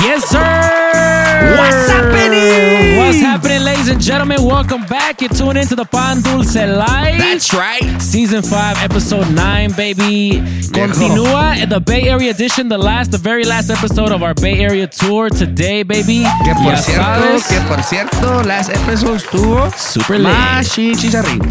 [0.00, 0.57] Yes, sir.
[4.08, 4.42] Gentlemen?
[4.42, 5.20] Welcome back.
[5.20, 7.18] You're tuned into the Pan Dulce Live.
[7.18, 8.00] That's right.
[8.00, 10.40] Season 5, episode 9, baby.
[10.72, 14.60] Continúa in the Bay Area edition, the last, the very last episode of our Bay
[14.64, 16.24] Area tour today, baby.
[16.44, 17.44] Que por Ya cierto, sabes.
[17.48, 20.66] que por cierto, las episode estuvo Super más.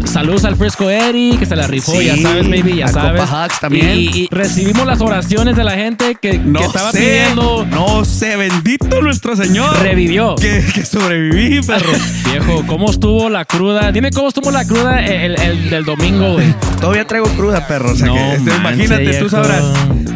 [0.06, 3.20] Saludos al Fresco Eddie, que se la rifó, Sí, ya sabes, baby, ya sabes.
[3.20, 3.90] compa Hux también.
[3.96, 7.64] Y, y recibimos las oraciones de la gente que, que estaba pidiendo.
[7.66, 9.78] no sé, bendito nuestro Señor.
[9.80, 10.34] Revivió.
[10.34, 11.92] Que, que sobreviví, perro.
[12.32, 13.92] Viejo, ¿cómo estuvo la cruda?
[13.92, 16.54] Dime cómo estuvo la cruda el, el del domingo, güey.
[16.80, 17.92] Todavía traigo cruda, perro.
[17.92, 19.64] O sea No que, este, imagínate, tú sabrás.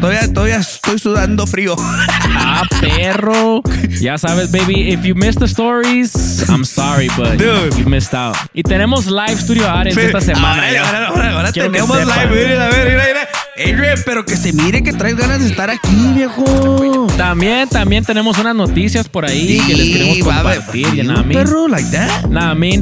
[0.01, 1.77] Todavía, todavía estoy sudando frío.
[1.79, 3.63] Ah, perro.
[4.01, 7.77] Ya sabes, baby, if you missed the stories, I'm sorry, but Dude.
[7.79, 8.37] you missed out.
[8.53, 10.67] Y tenemos live studio audience esta semana.
[10.67, 12.47] Ahora, ahora, ahora, ahora tenemos live.
[12.49, 13.29] Mira, a ver, mira, mira.
[13.55, 17.07] Adrian, pero que se mire que traes ganas de estar aquí, viejo.
[17.19, 20.87] También, también tenemos unas noticias por ahí que les queremos compartir.
[21.05, 21.29] mean?
[21.29, 22.25] perro, like that.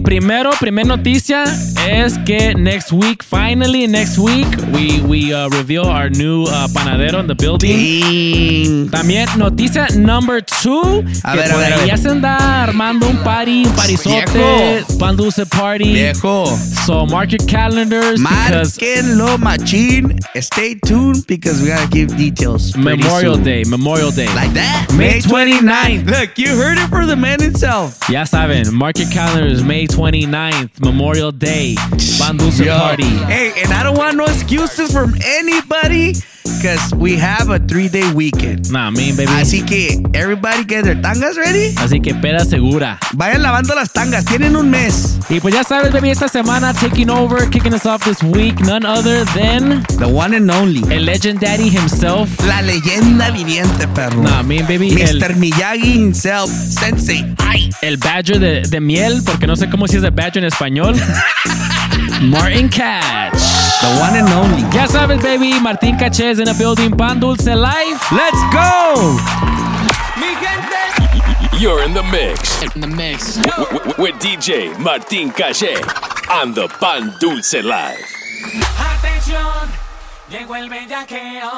[0.04, 1.42] Primero, primer noticia
[1.88, 7.18] es que next week, finally next week, we, we uh, reveal our new uh, panadero
[7.18, 8.88] in the building.
[8.90, 11.86] También noticia number two, A que ver, a por a ahí ver.
[11.88, 15.92] ya se anda armando un party, un parizote, pan dulce party.
[15.92, 16.46] Viejo.
[16.86, 20.16] So mark your calendars Marquenlo, machín.
[20.60, 22.76] Stay tuned because we gotta give details.
[22.76, 23.44] Memorial soon.
[23.44, 24.26] Day, Memorial Day.
[24.34, 24.92] Like that?
[24.94, 26.04] May 29th.
[26.06, 27.98] Look, you heard it for the man himself.
[28.10, 31.76] Ya saben, mark your calendars, May 29th, Memorial Day,
[32.58, 32.78] Yo.
[32.78, 33.08] party.
[33.24, 36.12] Hey, and I don't want no excuses from anybody
[36.58, 38.70] because we have a three day weekend.
[38.70, 39.30] Nah, I mean, baby.
[39.32, 41.74] Así que, everybody get their tangas ready.
[41.76, 42.98] Así que peda segura.
[43.14, 45.18] Vayan lavando las tangas, tienen un mes.
[45.28, 48.84] Y pues ya sabes, baby, esta semana taking over, kicking us off this week, none
[48.84, 50.82] other than The one and only.
[50.94, 52.28] el legendary himself.
[52.46, 54.22] La leyenda viviente, perro.
[54.22, 55.30] Nah, me baby, Mr.
[55.30, 57.24] el, Miyagi himself, Sensei.
[57.38, 57.70] Ay.
[57.82, 60.94] el badger de, de miel, porque no sé cómo si es de badger en español.
[62.22, 63.39] Martin Catch.
[63.80, 64.62] The one and only.
[64.76, 68.12] Ya sabes, baby, Martín Caché is in a building, Pan Dulce Life.
[68.12, 69.16] Let's go.
[71.58, 72.62] You're in the mix.
[72.74, 73.36] In the mix.
[73.98, 75.76] with DJ Martin Caché
[76.30, 78.06] on the Pan Dulce Live.
[78.78, 79.68] Atención,
[80.30, 81.50] llegó el bellaqueo.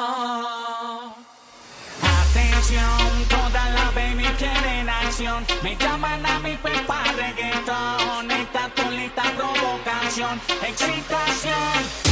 [2.01, 5.45] Atención, todas las baby quieren acción.
[5.61, 8.29] Me llaman a mi pepa reggaetón.
[8.29, 12.02] Esta tolita provocación, excitación.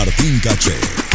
[0.00, 1.10] Martín Caché.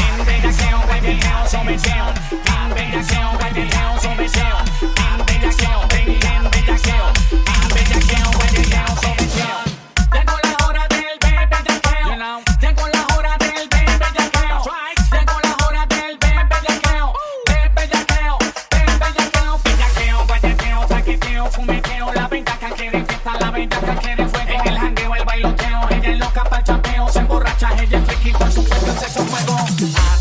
[28.26, 30.15] Friki, por supuesto, es su juego.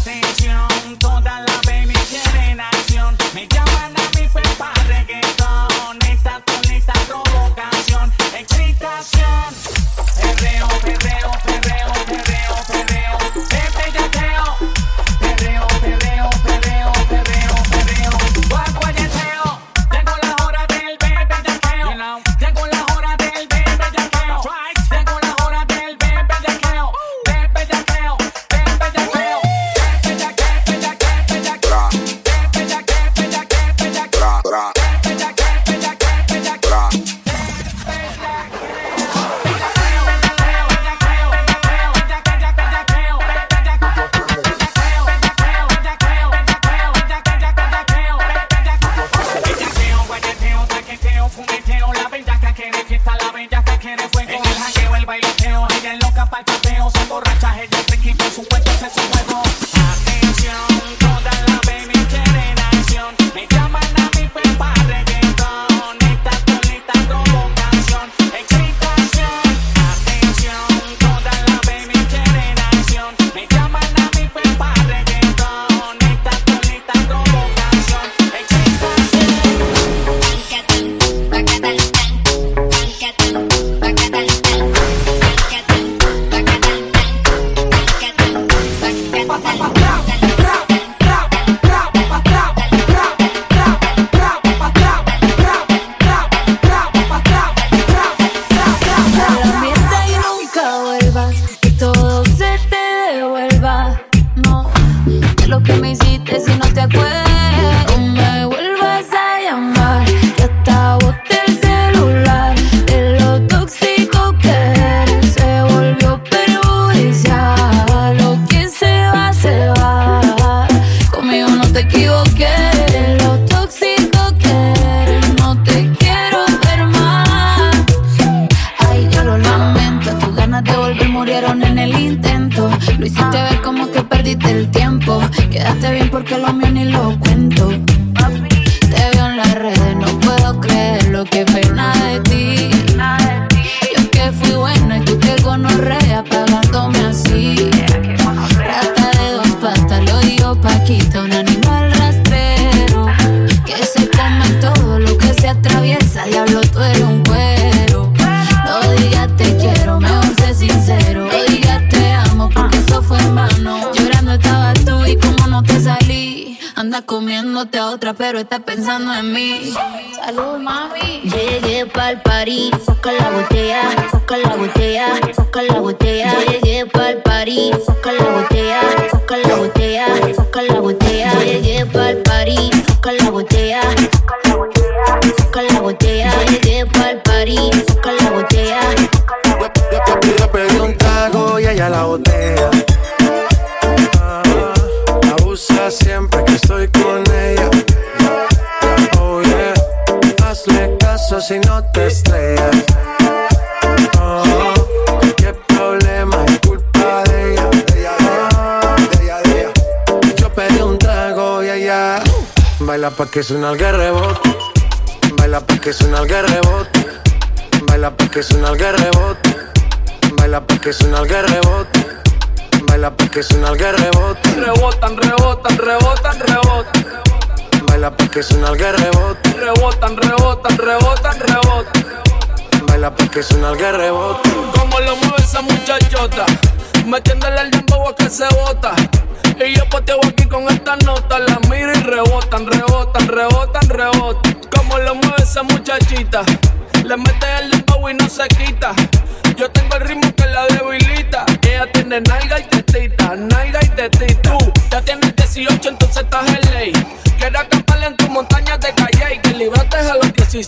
[213.34, 214.13] que es una guerrero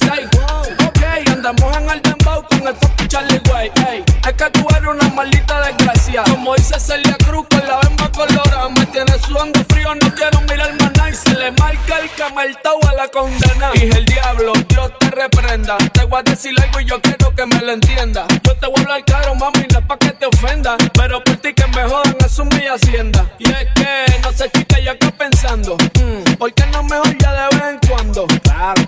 [0.04, 3.70] Ok, andamos en el dembow con el fucking Charlie Way.
[3.88, 6.22] Ey, es que tú eres una maldita desgracia.
[6.24, 8.68] Como dice Celia Cruz con la bemba colorada.
[8.68, 11.10] Me tiene su sudando frío, no quiero mirar más nada.
[11.10, 13.70] Y se le marca el cameltao a la condena.
[13.72, 15.78] Dije el diablo, Dios te reprenda.
[15.92, 18.26] Te voy a decir algo y yo quiero que me lo entienda.
[18.42, 20.76] Yo te vuelvo al caro, mami, no es pa' que te ofenda.
[20.94, 23.24] Pero por ti que me jodan, eso es mi hacienda.
[23.38, 25.76] Y es que no sé, chica, yo acá pensando.
[25.94, 27.56] Mm, ¿Por qué no mejor ya de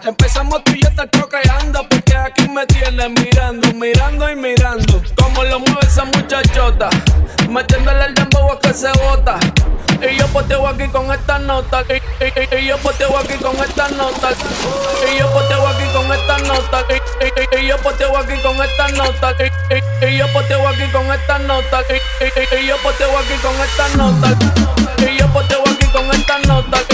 [0.06, 1.86] Empezamos tú y yo estás chocreando.
[1.86, 5.02] Porque aquí me tienes mirando, mirando y mirando.
[5.16, 6.88] Como lo mueve esa muchachota.
[7.50, 9.38] Metiéndole el dembow a que se bota.
[10.00, 11.82] Y yo poteo aquí con esta nota.
[11.90, 14.30] Y, y, y, y yo poteo aquí con esta nota.
[15.12, 16.84] Y yo poteo aquí con esta nota.
[17.60, 19.32] Y, yo poteo aquí con esta nota.
[20.08, 21.82] Y, yo poteo aquí con esta nota.
[21.90, 24.34] Y, yo poteo aquí con esta nota.
[25.06, 26.87] Y yo poteo aquí con esta nota.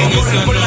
[0.00, 0.57] emocionante.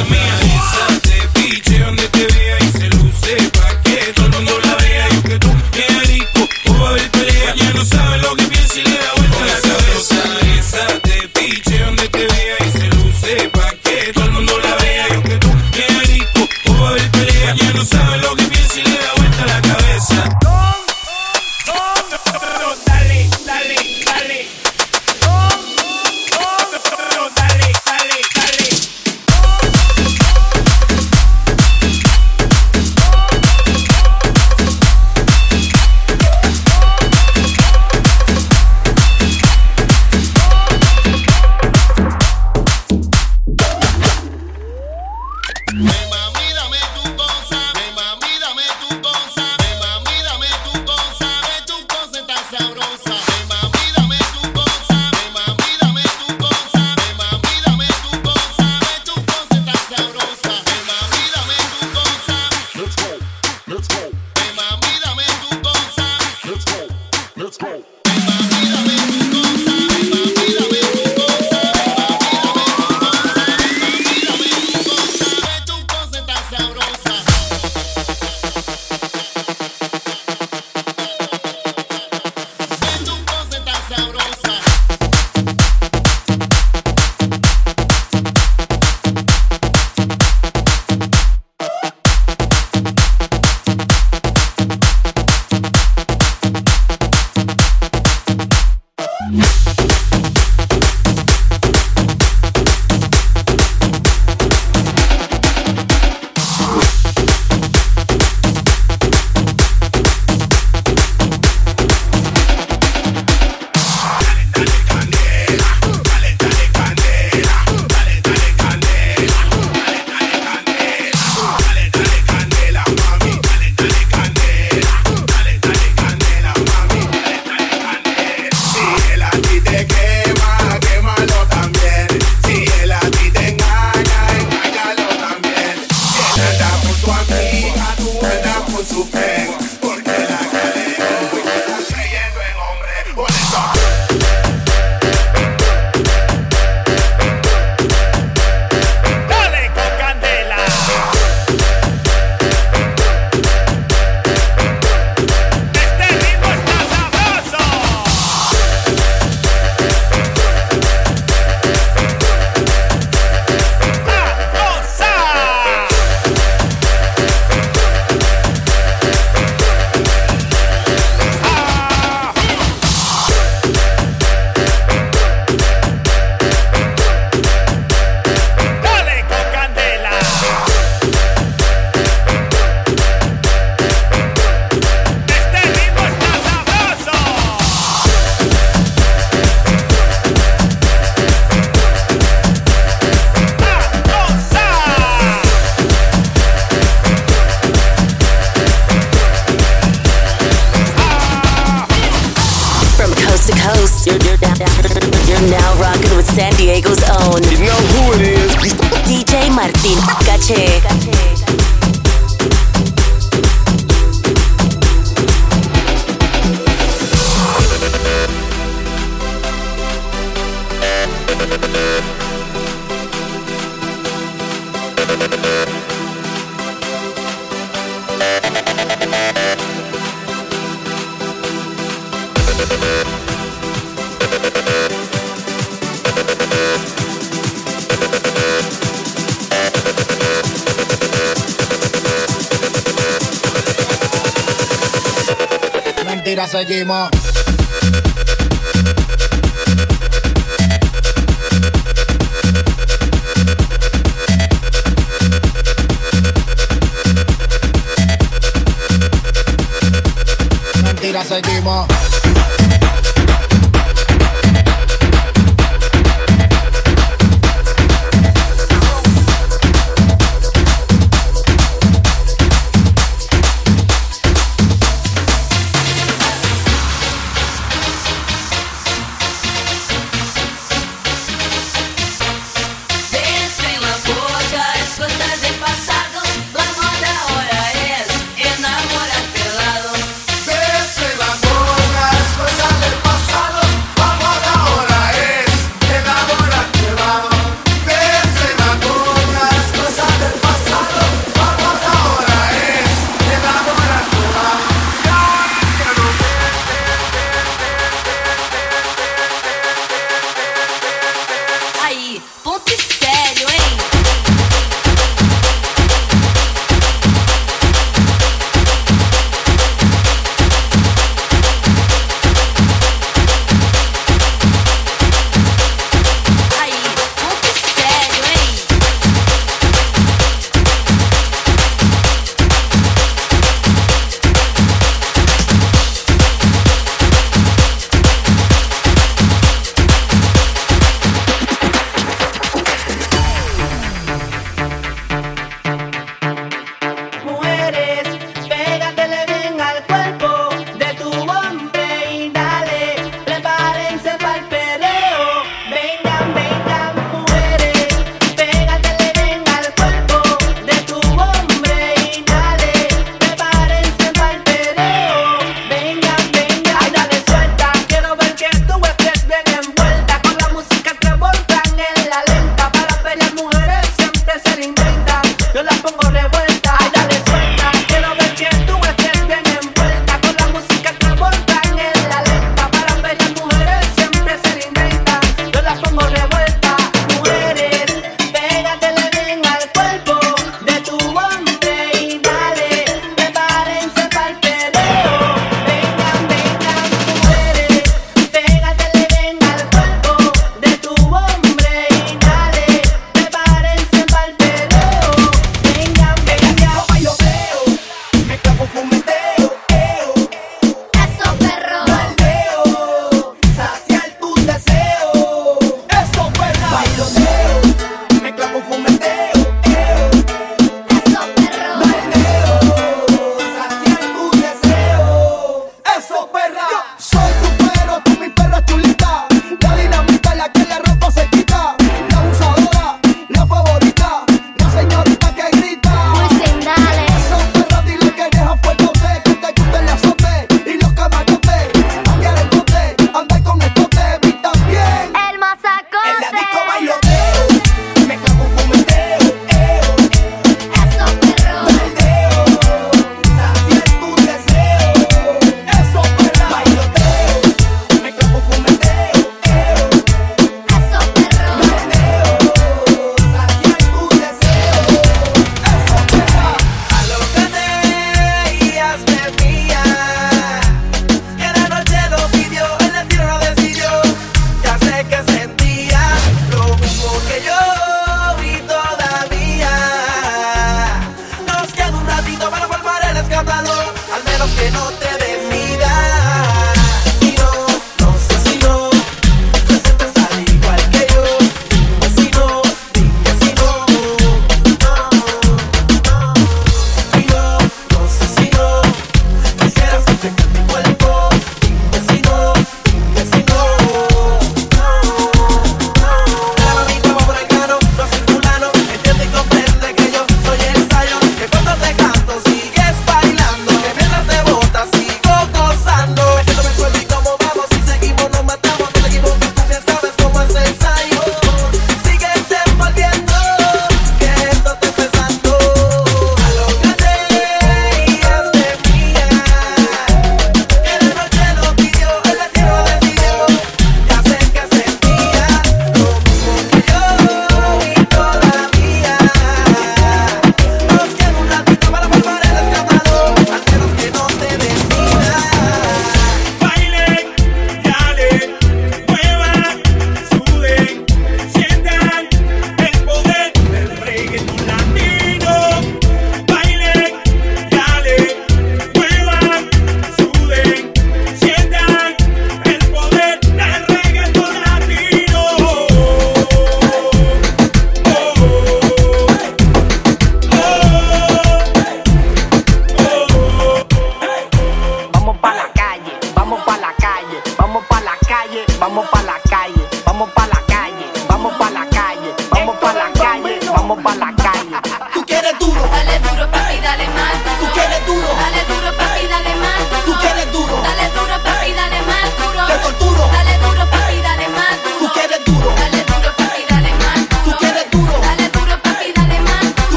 [246.51, 247.30] Seguimos.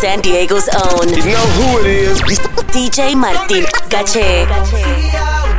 [0.00, 1.08] San Diego's own.
[1.10, 2.20] You know who it is.
[2.72, 5.49] DJ Martin Caché.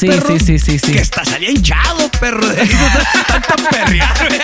[0.00, 0.26] Sí, perro.
[0.38, 0.92] sí, sí, sí, sí.
[0.92, 2.40] Que hasta salía hinchado, perro.
[3.26, 4.08] Tanto perrear.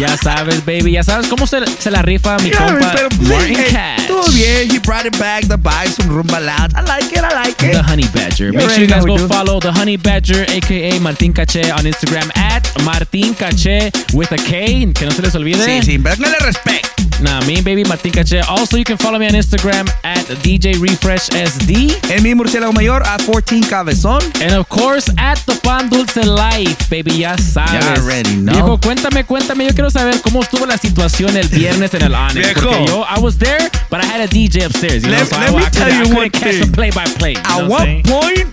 [0.00, 2.92] Ya sabes, baby, ya sabes cómo se, se la rifa mi Yeah, compa.
[2.94, 4.06] pero pues, Martin hey, Cash.
[4.06, 4.70] todo bien.
[4.70, 6.72] He brought it back, the vibes from Rumba Lounge.
[6.74, 7.72] I like it, I like it.
[7.72, 8.52] The Honey Badger.
[8.52, 12.62] Make sure you guys go follow the Honey Badger, aka Martin Caché, on Instagram at
[12.84, 14.86] Martin Caché with a K.
[14.94, 15.64] Que no se les olvide.
[15.64, 16.86] Sí, sí, pero no le respect.
[17.22, 18.42] Nah, me baby Martin Caché.
[18.48, 21.94] Also, you can follow me on Instagram at DJ Refresh SD.
[22.10, 24.20] En mi murciélago mayor a 14 cabezón.
[24.42, 27.72] And of course, at the Pan Dulce Life, baby, ya sabes.
[27.72, 28.52] You already know.
[28.54, 29.66] Viejo, cuéntame, cuéntame.
[29.66, 32.54] Yo quiero saber cómo estuvo la situación el viernes en el Onyx.
[32.54, 35.04] Porque yo, I was there, but I had a DJ upstairs.
[35.04, 36.60] You Let- know, so let I, me I tell I you couldn't one catch thing.
[36.66, 37.32] the play-by-play.
[37.34, 38.02] you A know what saying?
[38.02, 38.48] point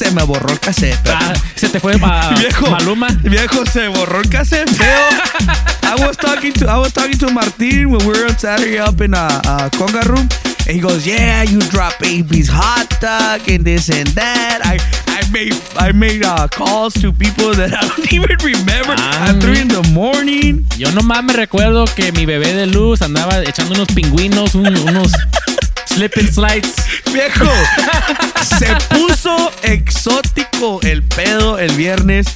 [0.00, 0.98] se me borró el cassette.
[1.10, 3.08] Ah, se te fue a Viejo, Maluma.
[3.22, 4.86] viejo, se borró el cassette feo.
[5.82, 8.98] I was talking to I was talking to Martin when we were on Saturday up
[9.02, 10.26] in uh, uh Conga room,
[10.66, 15.20] and he goes, "Yeah, you drop baby's hot dog and this and that." I I
[15.32, 19.60] made I made uh, calls to people that I don't even remember Ah, at three
[19.60, 20.64] in the morning.
[20.78, 25.12] Yo nomás me recuerdo que mi bebé de luz andaba echando unos pingüinos, un- unos
[25.86, 26.74] slip and slides.
[27.12, 27.46] Viejo,
[28.58, 32.26] se puso exótico el pedo el viernes.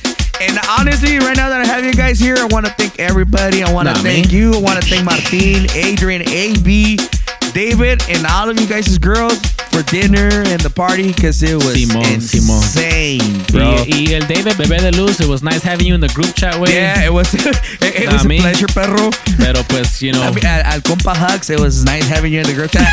[0.40, 3.62] And honestly, right now that I have you guys here, I want to thank everybody.
[3.62, 4.34] I want to Nah, thank man.
[4.34, 4.52] you.
[4.54, 6.98] I want to thank Martin, Adrian, AB,
[7.54, 9.38] David, and all of you guys' girls
[9.70, 12.60] for dinner and the party because it was Simón, Simón.
[12.62, 13.76] insane, bro.
[13.86, 16.34] Y, y el David, bebé de luz, it was nice having you in the group
[16.34, 16.68] chat, güey.
[16.74, 17.46] Yeah, it was it,
[17.80, 19.10] it was a pleasure, perro.
[19.38, 20.22] Pero pues, you know.
[20.22, 22.90] I mean, al, al compa Hugs, it was nice having you in the group chat.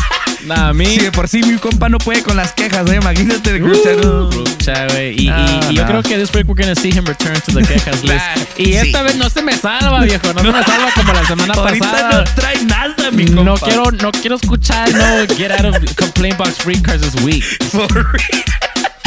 [0.46, 0.86] Nah, me.
[0.86, 2.96] Si de por sí mi compa no puede con las quejas, ¿eh?
[2.96, 4.04] imagínate el group chat.
[4.04, 5.14] Uh, group chat, güey.
[5.20, 5.88] Y, y- Ah, y yo nah.
[5.88, 8.24] creo que this week we're gonna see him return to the quejas list.
[8.58, 9.04] Y esta sí.
[9.04, 10.32] vez no se me salva, viejo.
[10.32, 12.24] No, se me salva como la semana Ahorita pasada.
[12.24, 13.42] no trae nada, mi compa.
[13.42, 17.44] No quiero, no quiero escuchar no get out of complaint box free cards this week.
[17.70, 18.44] For real.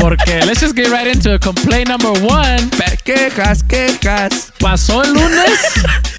[0.04, 1.40] Porque let's just get right into.
[1.40, 2.70] Complaint number one.
[3.06, 4.52] Quejas, quejas.
[4.60, 5.62] Pasó el lunes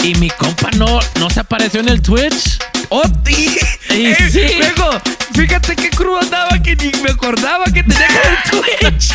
[0.03, 2.59] y mi compa no, no se apareció en el Twitch.
[2.89, 3.03] ¡Oh!
[3.29, 3.59] Y
[3.91, 4.41] Eh, sí.
[4.59, 4.99] Luego,
[5.35, 9.13] fíjate qué crudo andaba que ni me acordaba que tenía que ver Twitch.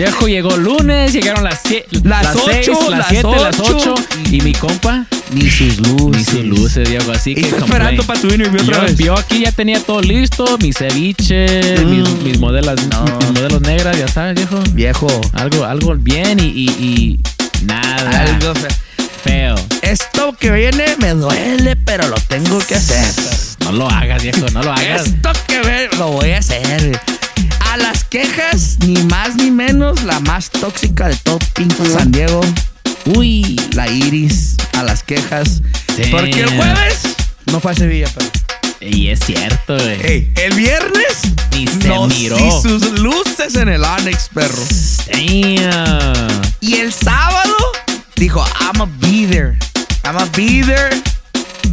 [0.00, 3.94] Viejo llegó lunes, llegaron las 7, Las las ocho, 6, las las 7, las ocho.
[3.94, 6.16] 8 y mi compa Ni sus luces.
[6.16, 7.12] ni sus luces, Diego.
[7.12, 8.96] Así que esperando para tu interview otra yo, vez.
[8.96, 13.04] yo aquí ya tenía todo listo, mi ceviche, mis, mis modelos, No.
[13.18, 14.58] mis modelos negras, ya sabes, viejo.
[14.72, 15.20] Viejo.
[15.34, 16.70] Algo, algo bien y, y,
[17.60, 18.22] y nada.
[18.22, 18.68] Algo fe-
[19.22, 19.54] feo.
[19.82, 23.04] Esto que viene me duele, pero lo tengo que hacer.
[23.64, 25.06] No lo hagas, viejo, no lo hagas.
[25.08, 26.98] Esto que ve, lo voy a hacer.
[27.70, 32.40] A las quejas, ni más ni menos, la más tóxica de todo Pinto San Diego.
[33.16, 35.62] Uy, la Iris, a las quejas.
[36.10, 37.00] Porque el jueves
[37.46, 38.28] no fue a Sevilla, pero.
[38.80, 40.00] Y es cierto, güey.
[40.04, 41.18] Ey, el viernes
[41.52, 42.38] Ni se nos miró.
[42.38, 44.64] y sus luces en el Onyx, perro.
[45.12, 46.40] Damn.
[46.60, 47.54] Y el sábado
[48.16, 49.58] dijo, I'ma be there.
[50.04, 51.02] I'ma be there.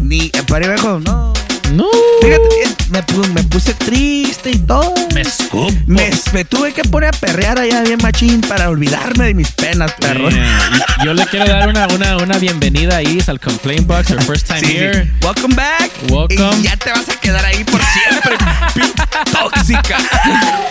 [0.01, 1.33] Ni el pari dijo, no.
[1.73, 1.85] No.
[2.21, 4.93] Fíjate, eh, me, me puse triste y todo.
[5.13, 5.67] Me escupo.
[5.85, 9.91] Me, me tuve que poner a perrear allá bien machín para olvidarme de mis penas,
[9.99, 10.29] perro.
[10.29, 10.59] Yeah.
[11.03, 14.59] Yo le quiero dar una, una, una bienvenida ahí al Complaint Box, your first time
[14.61, 15.11] Sí, here.
[15.21, 15.91] Welcome back.
[16.09, 16.57] Welcome.
[16.59, 18.37] Y ya te vas a quedar ahí por siempre.
[19.31, 19.97] tóxica.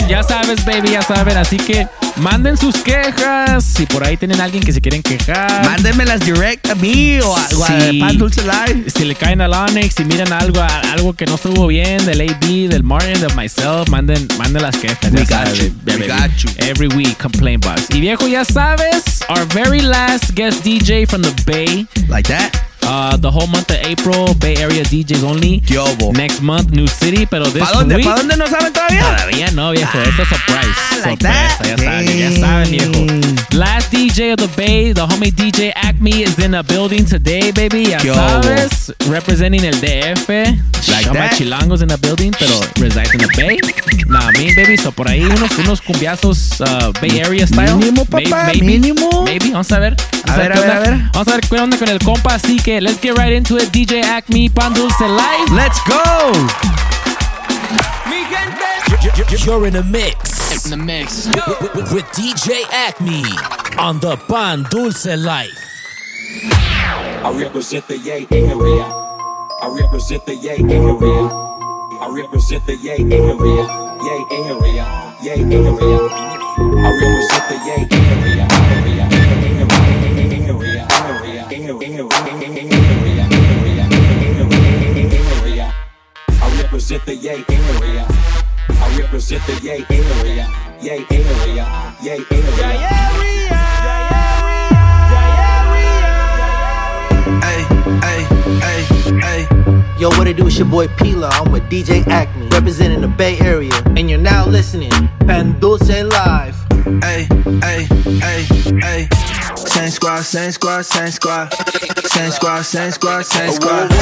[0.08, 1.36] Ya sabes, baby, ya saben.
[1.36, 1.86] Así que
[2.16, 3.64] manden sus quejas.
[3.64, 5.64] Si por ahí tienen alguien que se quieren quejar.
[5.64, 8.00] Mándenmelas direct a mí o a, o a Sí.
[8.00, 8.90] Pan Dulce Live.
[8.90, 10.62] Si le caen al Onyx, si miran algo,
[10.92, 15.10] algo que no estuvo bien del AB, del Martin, del myself, manden, manden las quejas.
[15.12, 15.64] We got sabes, you.
[15.64, 16.06] yeah, We baby.
[16.08, 16.50] got you.
[16.58, 17.86] Every week, complaint box.
[17.90, 21.86] Y viejo, ya sabes, our very last guest DJ from the Bay.
[22.08, 22.65] Like that.
[22.86, 25.60] Uh, the whole month of April, Bay Area DJs only.
[25.66, 26.12] Yobo.
[26.12, 27.98] Next month, New City, pero this ¿Para dónde?
[27.98, 29.02] ¿Para dónde no saben todavía?
[29.02, 29.98] Todavía no, viejo.
[29.98, 30.86] Esto es surprise.
[31.04, 31.66] like Sorpresa, that?
[31.66, 33.56] ya saben, ya saben, viejo.
[33.56, 37.86] Last DJ of the Bay, the homie DJ Acme is in the building today, baby.
[37.86, 40.28] Ya sabes, representing el DF.
[40.88, 41.32] Like that?
[41.36, 43.58] Chilangos in the building, pero resides in the Bay.
[44.08, 44.76] Nah, mean, baby.
[44.76, 47.74] So por ahí unos, unos cumbiazos uh, Bay Area style.
[47.74, 49.24] Mínimo, papá, Maybe, mínimo.
[49.24, 49.96] Maybe, vamos a ver.
[50.26, 50.98] Vamos A ver, qué a ver, a ver.
[51.12, 52.34] Vamos a ver qué onda con el compa.
[52.34, 53.68] Así que let's get right into it.
[53.72, 55.50] DJ Acme, Pan Dulce Live.
[55.52, 56.32] Let's go.
[59.44, 60.64] You're in a mix.
[60.66, 61.26] In the mix.
[61.26, 63.22] With, with- with DJ Acme
[63.78, 65.56] on the Pan Dulce Life.
[67.24, 68.84] I represent the yay area.
[69.62, 71.28] I represent the yay area.
[72.00, 73.64] I represent the yay area.
[74.06, 75.16] Yay area.
[75.22, 76.00] Yay area.
[76.08, 78.16] I represent the yay area.
[78.26, 78.46] Area.
[78.46, 78.55] Area.
[86.88, 88.06] Represent the yay area.
[88.68, 90.48] I represent the yay area.
[90.80, 91.96] Yay area.
[92.00, 92.68] Yay area.
[97.42, 97.62] Hey,
[98.04, 98.22] hey,
[98.60, 99.48] hey, hey.
[99.98, 100.46] Yo, what it do?
[100.46, 101.28] It's your boy Pila.
[101.32, 103.72] I'm with DJ Acme, representing the Bay Area.
[103.96, 104.92] And you're now listening,
[105.26, 106.54] Pan Dulce Live.
[107.02, 107.26] Hey,
[107.62, 107.88] hey,
[108.20, 108.46] hey,
[108.80, 109.35] hey.
[109.76, 111.52] Same squad, same squad, same squad.
[112.06, 113.92] Same squad, same squad, same squad.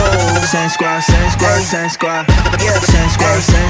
[0.47, 2.31] Same squad, same squad, same squad.
[2.31, 3.64] Same squad, same squad,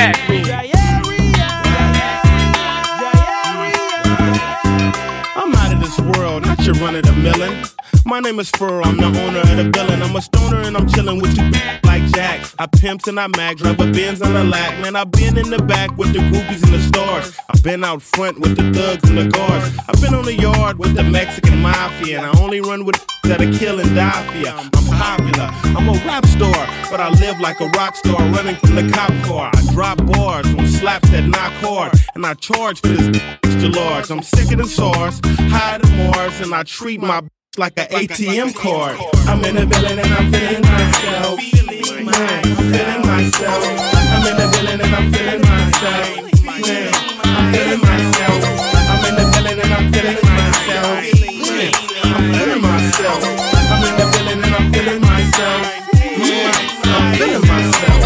[0.00, 0.14] I'm
[5.56, 7.64] out of this world, not your run of the millin'.
[8.04, 10.00] My name is Furrow, I'm the owner of the building.
[10.00, 11.50] I'm a stoner and I'm chillin' with you.
[12.60, 14.80] I pimps and I mag, drive a Benz on the lack.
[14.80, 17.38] Man, I've been in the back with the groupies and the stars.
[17.48, 19.78] I've been out front with the thugs and the guards.
[19.88, 22.18] I've been on the yard with the Mexican mafia.
[22.18, 24.58] And I only run with that'll kill and die for ya.
[24.58, 28.74] I'm popular, I'm a rap star, but I live like a rock star running from
[28.74, 29.52] the cop car.
[29.54, 34.10] I drop bars on slaps that knock hard, and I charge for this extra large.
[34.10, 37.22] I'm sicker than SARS, higher than Mars, and I treat my
[37.58, 38.96] like an ATM card.
[39.26, 41.40] I'm in the building and I'm feeling myself.
[42.06, 43.64] Man, I'm feeling myself.
[44.14, 46.06] I'm in the building and I'm feeling myself.
[46.46, 46.94] Man,
[47.24, 48.44] I'm feeling myself.
[48.88, 51.02] I'm in the building and I'm feeling myself.
[51.50, 51.72] Man,
[52.14, 53.22] I'm feeling myself.
[53.72, 55.62] I'm in the building and I'm feeling myself.
[56.22, 56.54] Man,
[56.84, 58.02] I'm feeling myself.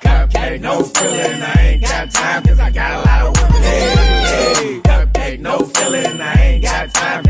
[0.00, 3.62] Cupcake, no feeling, I ain't got time cause I got a lot of women.
[3.62, 3.80] Hey,
[4.24, 7.29] hey, cupcake, no feeling, I ain't got time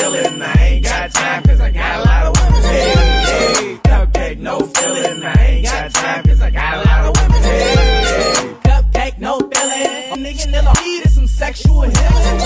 [0.00, 2.62] feeling, I ain't got time cause I got a lot of women.
[2.62, 2.94] Hey,
[3.30, 7.42] hey, cupcake, no feeling, I ain't got time cause I got a lot of women.
[7.42, 7.74] Hey,
[8.04, 10.24] hey, Cupcake, no feeling.
[10.24, 12.40] Nigga, nigga, needed some sexual healing.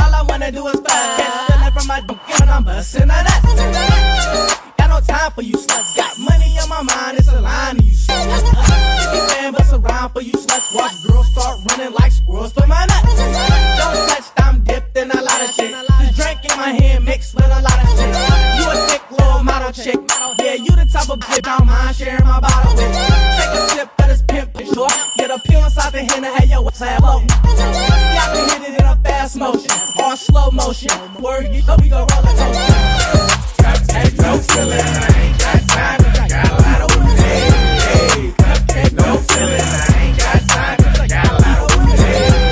[0.00, 1.18] All I wanna do is fuck.
[1.18, 4.73] Catch feeling from my dick when I'm busting a nut.
[4.94, 5.96] No time for you sluts.
[5.96, 9.28] Got money on my mind, it's a line to you sluts.
[9.28, 13.18] Fan bust around for you sluts, watch girls start running like squirrels for my nuts.
[13.74, 15.74] Don't touch, I'm dipped in a lot of shit.
[15.98, 18.06] This drink in my hand mixed with a lot of shit.
[18.06, 19.98] You a thick little model chick.
[20.38, 22.94] Yeah, you the type of bitch I don't mind sharing my bottle with.
[23.34, 24.94] Take a sip of this pimp short.
[25.18, 27.18] Get a pill inside the hand and have your ass have low.
[27.18, 30.94] I can hit it in a fast motion or slow motion.
[31.20, 33.53] Word, you know we go roller coaster.
[33.86, 37.16] Cupcake, no feeling, I ain't got time got a lot of women.
[37.16, 37.50] Hey,
[37.90, 39.60] hey, cupcake, feeling.
[39.60, 40.78] I ain't got time
[41.08, 41.98] got a lot of wood.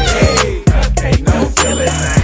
[0.09, 0.63] Hey,
[1.01, 2.22] hey, no feeling.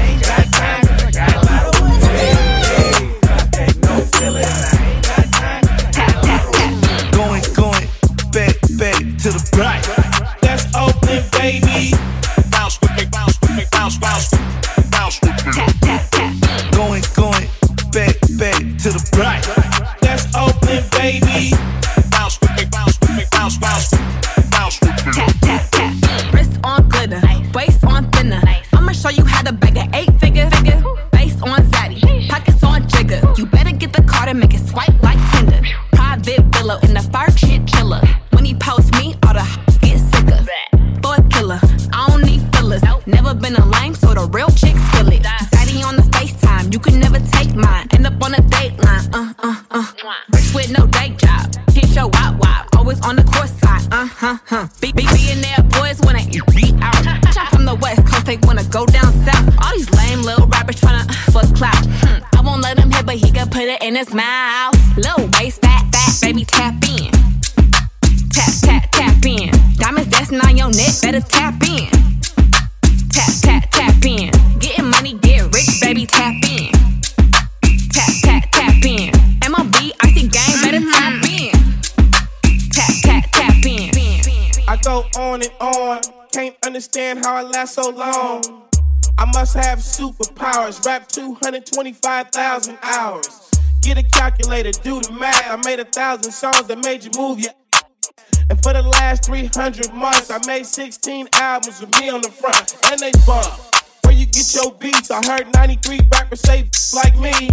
[91.66, 93.50] 25,000 hours.
[93.82, 95.50] Get a calculator, do the math.
[95.50, 97.52] I made a thousand songs that made you move your.
[98.50, 102.76] And for the last 300 months, I made 16 albums with me on the front,
[102.90, 103.52] and they bump.
[104.04, 105.10] Where you get your beats?
[105.10, 107.50] I heard 93 rappers say like me.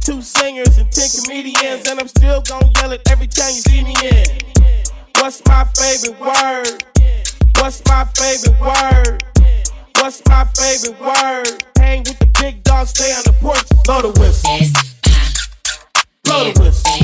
[0.00, 3.84] Two singers and 10 comedians, and I'm still gonna yell it every time you see
[3.84, 4.50] me in.
[5.16, 6.84] What's my favorite word?
[7.56, 9.39] What's my favorite word?
[9.98, 11.64] What's my favorite word?
[11.78, 14.58] Hang with the big dogs, stay on the porch, blow the whistle.
[16.24, 16.96] Blow the whistle.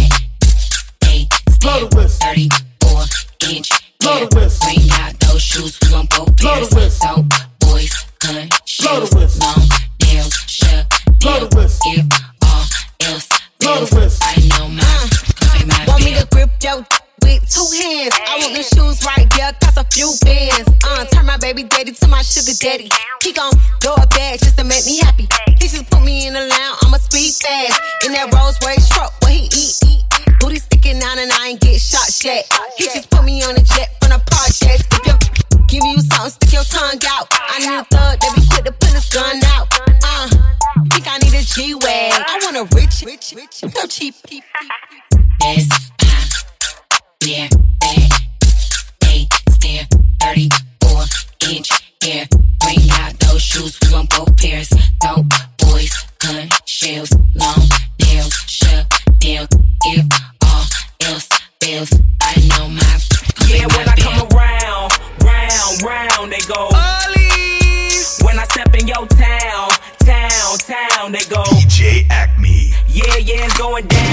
[1.60, 2.18] Blow the whistle.
[2.20, 3.70] 34 inch.
[4.00, 4.66] Blow the whistle.
[4.66, 7.22] Bring out those shoes, we want both Blow the whistle.
[7.22, 8.48] Dope boys, gun
[8.80, 9.46] Blow the whistle.
[9.46, 9.68] long
[10.02, 10.86] nails, shut
[11.20, 11.92] Blow the whistle.
[11.92, 12.06] If
[12.42, 12.64] all
[13.08, 13.28] else
[13.60, 14.26] Blow the whistle.
[14.26, 15.08] I know my,
[15.42, 16.86] I might Want me to grip your
[17.46, 18.14] two hands?
[18.26, 20.68] I want the shoes right there, cost a few bands.
[20.84, 22.90] Uh, turn my baby daddy to my sugar daddy.
[23.22, 25.28] He gon' go up bad just to make me happy.
[25.58, 27.80] He just put me in the lounge, I'ma speed fast.
[28.04, 30.02] In that Rolls Royce truck, where he eat, eat.
[30.40, 32.50] Booty sticking out and I ain't get shot yet.
[32.76, 34.84] He just put me on a jet from the projects.
[34.90, 37.26] If you give you something, stick your tongue out.
[37.30, 39.68] I need a thug that be quick to put his gun out.
[40.02, 40.28] Uh,
[40.90, 42.12] think I need a G-Wag.
[42.26, 44.14] I want a rich, rich, rich, no cheap.
[45.40, 46.05] That's
[47.26, 47.48] my beer
[47.80, 48.10] bag.
[49.00, 49.86] They stare
[50.20, 51.04] 34
[51.50, 51.68] inch
[52.02, 52.26] hair.
[52.60, 54.70] Bring out those shoes, we want both pairs.
[55.00, 55.26] Dope
[55.58, 57.68] boys, gun shells, long
[58.00, 58.86] nails, shut
[59.18, 59.46] down.
[59.84, 60.06] If
[60.44, 60.64] all
[61.02, 61.28] else
[61.60, 62.98] fails, I know my.
[63.48, 66.70] Yeah, when I come around, round, round, they go.
[68.24, 69.70] When I step in your town,
[70.04, 71.42] town, town, they go.
[71.44, 72.72] DJ Acme.
[72.88, 74.05] Yeah, yeah, it's going down,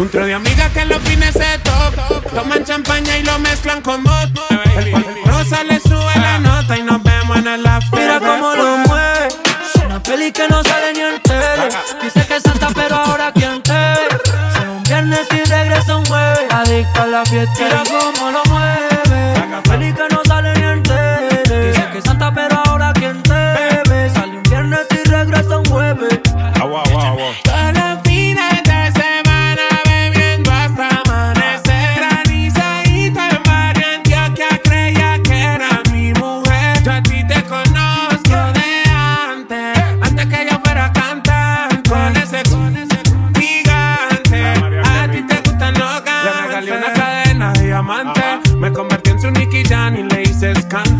[0.00, 2.22] un trío de amigas que los fines se tocan.
[2.34, 7.36] Toman champaña y lo mezclan con el rosa le sube la nota y nos vemos
[7.36, 8.00] en el after.
[8.00, 9.28] Mira cómo lo mueve.
[9.28, 11.68] Es una peli que no sale ni en tele.
[12.02, 12.42] Dice que es
[12.74, 14.08] pero ahora quién te ve.
[14.54, 16.50] Se un viernes y regresa un jueves.
[16.50, 17.54] Adicta a la fiesta.
[17.58, 18.90] Mira cómo lo mueve.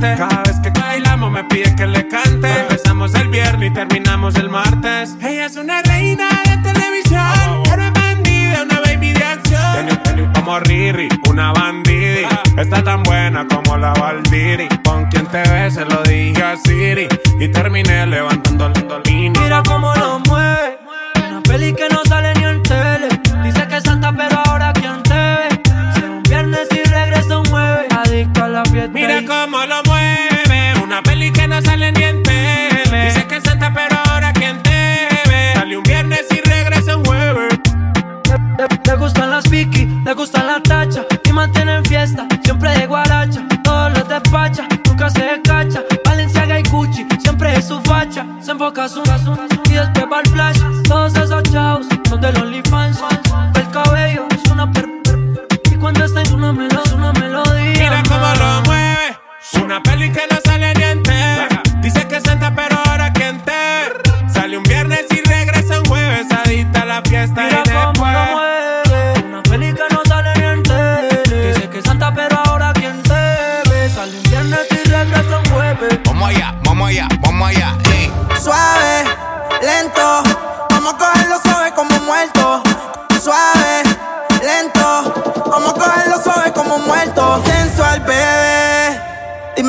[0.01, 2.49] Cada vez que bailamos me pide que le cante.
[2.61, 5.15] Empezamos el viernes y terminamos el martes.
[5.21, 7.63] Ella es una reina de televisión.
[7.65, 10.33] Pero es bandida, una baby de acción.
[10.35, 12.25] Como Riri, una bandidi.
[12.57, 14.69] Está tan buena como la Valdiri.
[14.85, 17.07] Con quien te ves, se lo dije a Siri.
[17.39, 18.40] Y terminé levantando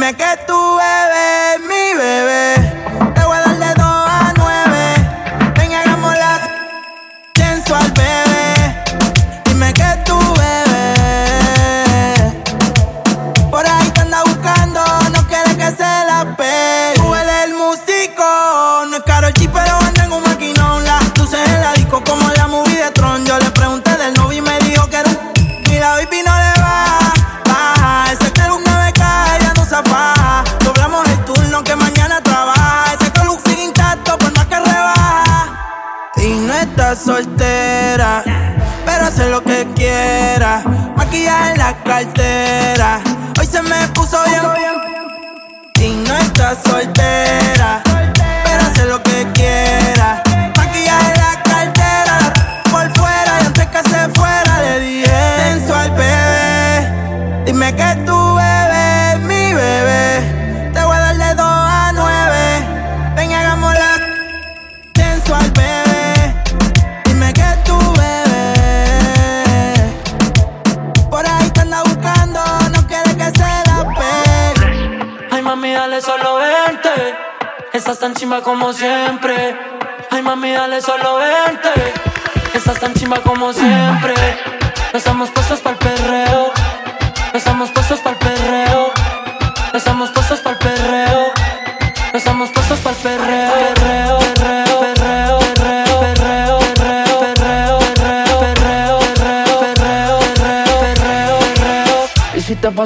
[0.01, 0.40] dime que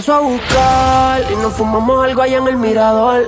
[0.09, 3.27] a buscar y nos fumamos algo allá en el mirador.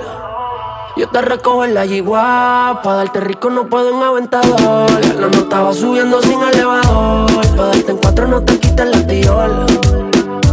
[0.96, 4.88] Yo te recojo en la yigua, pa' darte rico no puedo en aventador.
[5.18, 9.66] La nota va subiendo sin elevador, pa' darte en cuatro no te quites la tiola.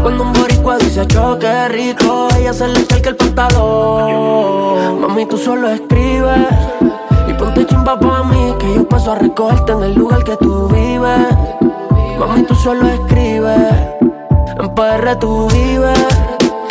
[0.02, 5.02] Cuando un boricua dice choque rico, ella se le echa el pantalón.
[5.02, 6.48] Mami, tú solo escribes
[7.28, 10.68] y ponte chimba pa' mí, que yo paso a recogerte en el lugar que tú
[10.70, 11.28] vives.
[12.18, 13.95] Mami, tú solo escribes,
[14.76, 15.98] PR tú vives.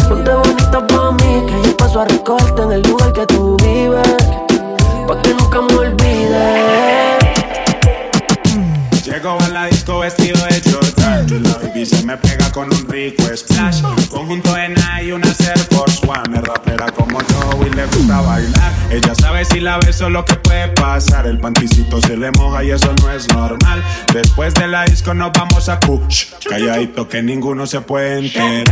[0.08, 4.08] Ponte bonita pa' mí, que yo paso a recogerte en el lugar que tú vives.
[5.08, 7.24] Pa' que nunca me olvides.
[9.04, 10.33] Llego a la disco vestido
[11.86, 16.38] se me pega con un rico splash Conjunto en y una Air Force One.
[16.38, 18.72] Es rapera como yo y le gusta bailar.
[18.90, 21.26] Ella sabe si la beso lo que puede pasar.
[21.26, 23.82] El panticito se le moja y eso no es normal.
[24.12, 26.32] Después de la disco nos vamos a Kush.
[26.48, 28.66] Calladito que ninguno se puede enterar.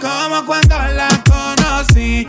[0.00, 2.28] Como cuando la conocí.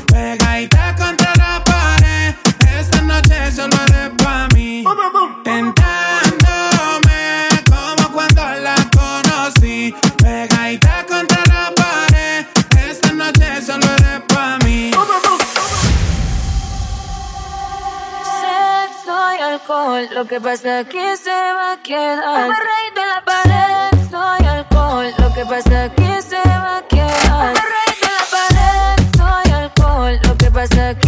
[19.61, 20.07] alcohol.
[20.13, 22.49] Lo que pasa aquí se va a quedar.
[22.49, 25.13] Me reí de la pared, soy alcohol.
[25.19, 27.53] Lo que pasa aquí se va a quedar.
[27.53, 30.19] Me reí de la pared, soy alcohol.
[30.27, 31.00] Lo que pasa aquí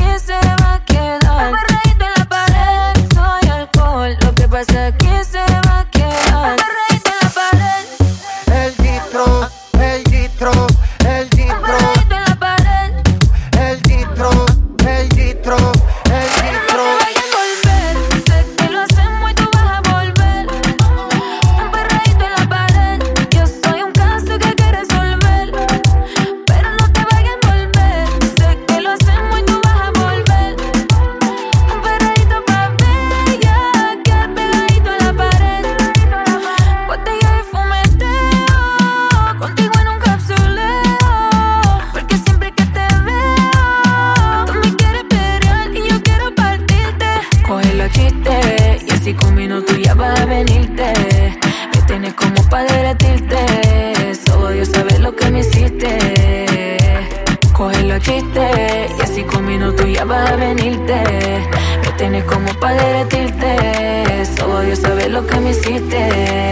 [60.14, 60.95] para venirte.
[61.84, 64.26] Me tienes como para derretirte.
[64.38, 66.42] Solo Dios sabe lo que me hiciste.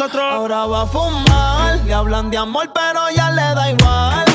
[0.00, 4.27] Ahora va a fumar, le hablan de amor, pero ya le da igual.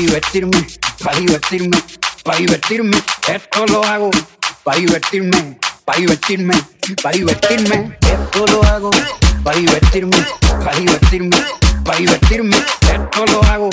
[0.00, 0.66] Divertirme,
[1.04, 1.78] para divertirme,
[2.24, 2.96] para divertirme.
[3.28, 4.10] Esto lo hago
[4.64, 6.54] para divertirme, para divertirme,
[7.02, 7.98] para divertirme.
[8.00, 8.90] Esto lo hago
[9.44, 10.16] para divertirme,
[10.64, 11.36] para divertirme,
[11.84, 12.56] para divertirme.
[12.56, 13.70] Esto lo hago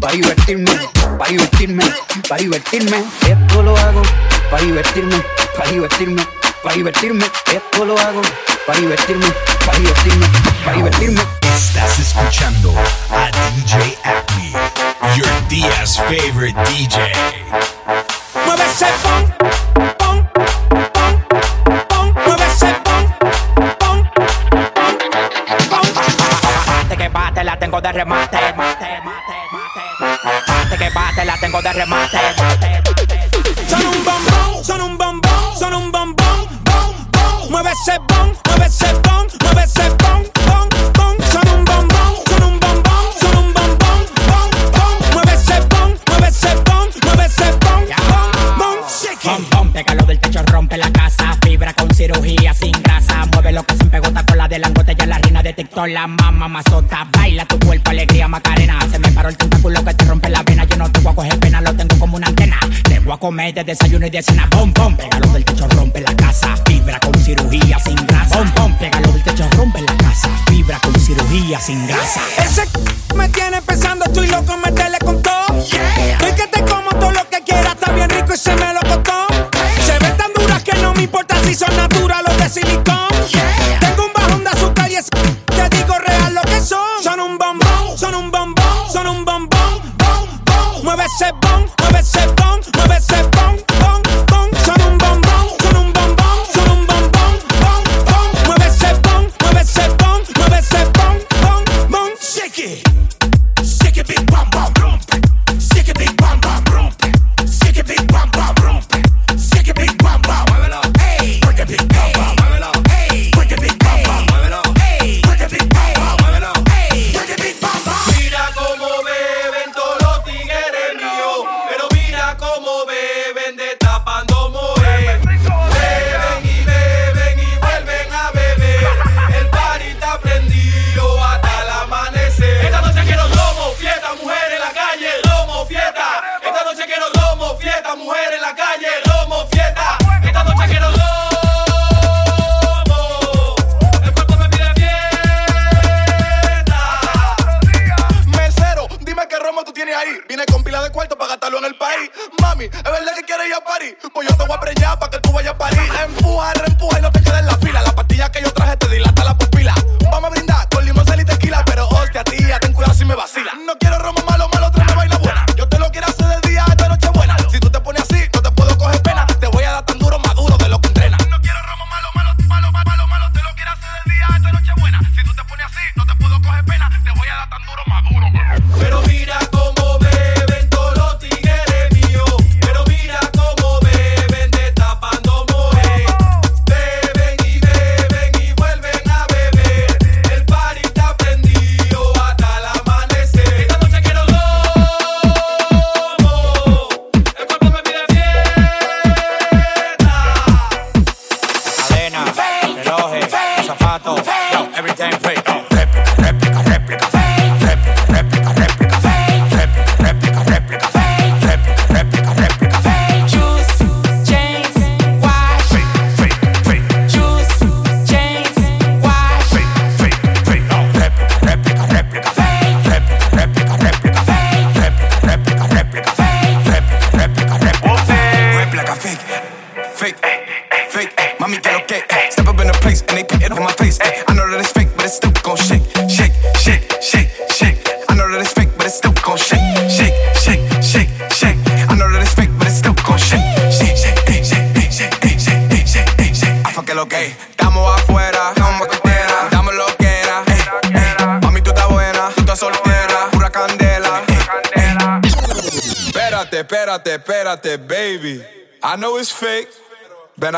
[0.00, 0.70] para divertirme,
[1.18, 1.84] para divertirme,
[2.28, 3.04] para divertirme.
[3.26, 4.02] Esto lo hago
[4.50, 5.22] para divertirme,
[5.56, 6.22] para divertirme,
[6.62, 7.24] para divertirme.
[7.52, 8.22] Esto lo hago
[8.66, 9.26] para divertirme,
[9.64, 10.26] para divertirme,
[10.64, 11.20] para divertirme.
[11.56, 12.74] Estás escuchando
[13.10, 14.52] a DJ Acme,
[15.16, 16.96] your Dia's favorite DJ.
[18.44, 19.22] Mueve ese pon,
[19.98, 20.28] pon,
[20.92, 21.12] pon,
[21.88, 23.04] pon, mueve ese pon,
[23.78, 23.98] pon,
[24.74, 24.98] pon,
[25.70, 25.84] pon.
[26.66, 28.54] Mate que bate, la tengo de remate.
[28.56, 28.86] Mate.
[30.48, 32.18] Mate que bate, la tengo de remate.
[33.68, 37.50] Son un bombón, son un bombón, son un bombón, bom, bom.
[37.50, 39.07] Mueve ese bon, mueve ese bon,
[52.08, 53.26] cirugía sin grasa.
[53.32, 54.94] Mueve lo que se pegota con la de langote.
[54.94, 57.06] Ya la reina de TikTok, la mamá mazota.
[57.12, 58.78] Baila tu cuerpo, alegría, macarena.
[58.90, 60.64] Se me paró el tentáculo que te rompe la vena.
[60.64, 62.58] Yo no te voy a coger pena, lo tengo como una antena.
[62.84, 64.48] Te voy a comer de desayuno y de cena.
[64.50, 66.56] Pom, pom, pégalo del techo, rompe la casa.
[66.66, 68.36] Fibra con cirugía sin grasa.
[68.36, 70.30] Pom, pom, pégalo del techo, rompe la casa.
[70.46, 72.20] Fibra con cirugía sin grasa.
[72.38, 72.62] Ese
[73.16, 75.58] me tiene pensando tú y loco meterle con todo.
[75.58, 78.77] Estoy que te como todo lo que quieras, está bien rico y se me lo
[81.54, 83.08] son naturales o de silicón.
[83.80, 87.02] Tengo un bajón de azúcar y es te digo real lo que son.
[87.02, 89.58] Son un bombón, son un bombón, son un bombón.
[90.82, 92.37] Mueve ese bon, mueve ese bon,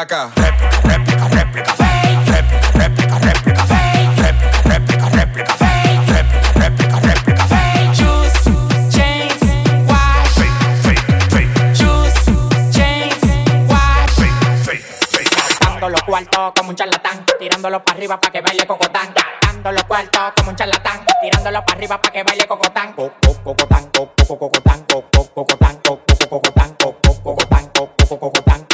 [0.00, 0.30] acá.
[0.36, 1.74] Réplica, réplica, réplica.
[2.24, 3.64] Réplica, réplica, réplica.
[4.16, 6.08] Réplica, réplica, réplica, fake.
[6.08, 7.00] Réplica,
[15.90, 17.24] los cuartos como un charlatán.
[17.38, 19.12] Tirándolo para arriba para que baile cocotán.
[19.14, 21.00] Gastando los cuartos como un charlatán.
[21.20, 22.92] Tirándolo para arriba para que baile cocotán.
[22.94, 24.70] Cocotán, cocotán, cocotán.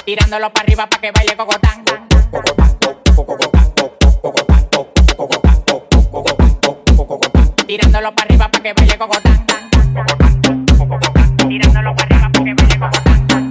[0.06, 1.84] Tirándolo para arriba para que baile cocotán.
[7.66, 9.46] Tirándolo para arriba para que baile cocotán.
[11.48, 13.50] Tirándolo para arriba para que baile cocotán.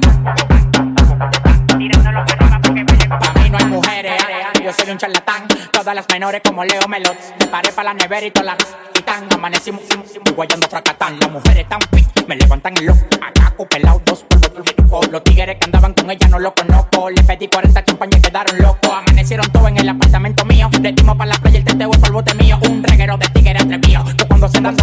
[1.77, 3.33] Tirándolo para arriba para que baile cocotán.
[3.33, 4.23] Pa' mí no hay mujeres,
[4.63, 5.54] yo soy un charlatán.
[5.85, 7.15] Todas las menores como Leo Melot.
[7.39, 8.57] Me paré para la nevera y todas las
[8.91, 9.27] quitan.
[9.31, 11.19] Amanecimos y guayando fracatán.
[11.19, 13.01] Las mujeres tan fit, me levantan el loco.
[13.21, 15.07] Acá pelado, dos polvos.
[15.11, 17.11] Los tigres que andaban con ella no los conozco.
[17.11, 18.91] Le pedí 40 champañas y quedaron locos.
[18.91, 20.71] Amanecieron todos en el apartamento mío.
[20.81, 22.57] Le dimos para la playa el teteo es polvo mío.
[22.67, 24.05] Un reguero de tigres atrevido.
[24.17, 24.75] Que cuando se dan.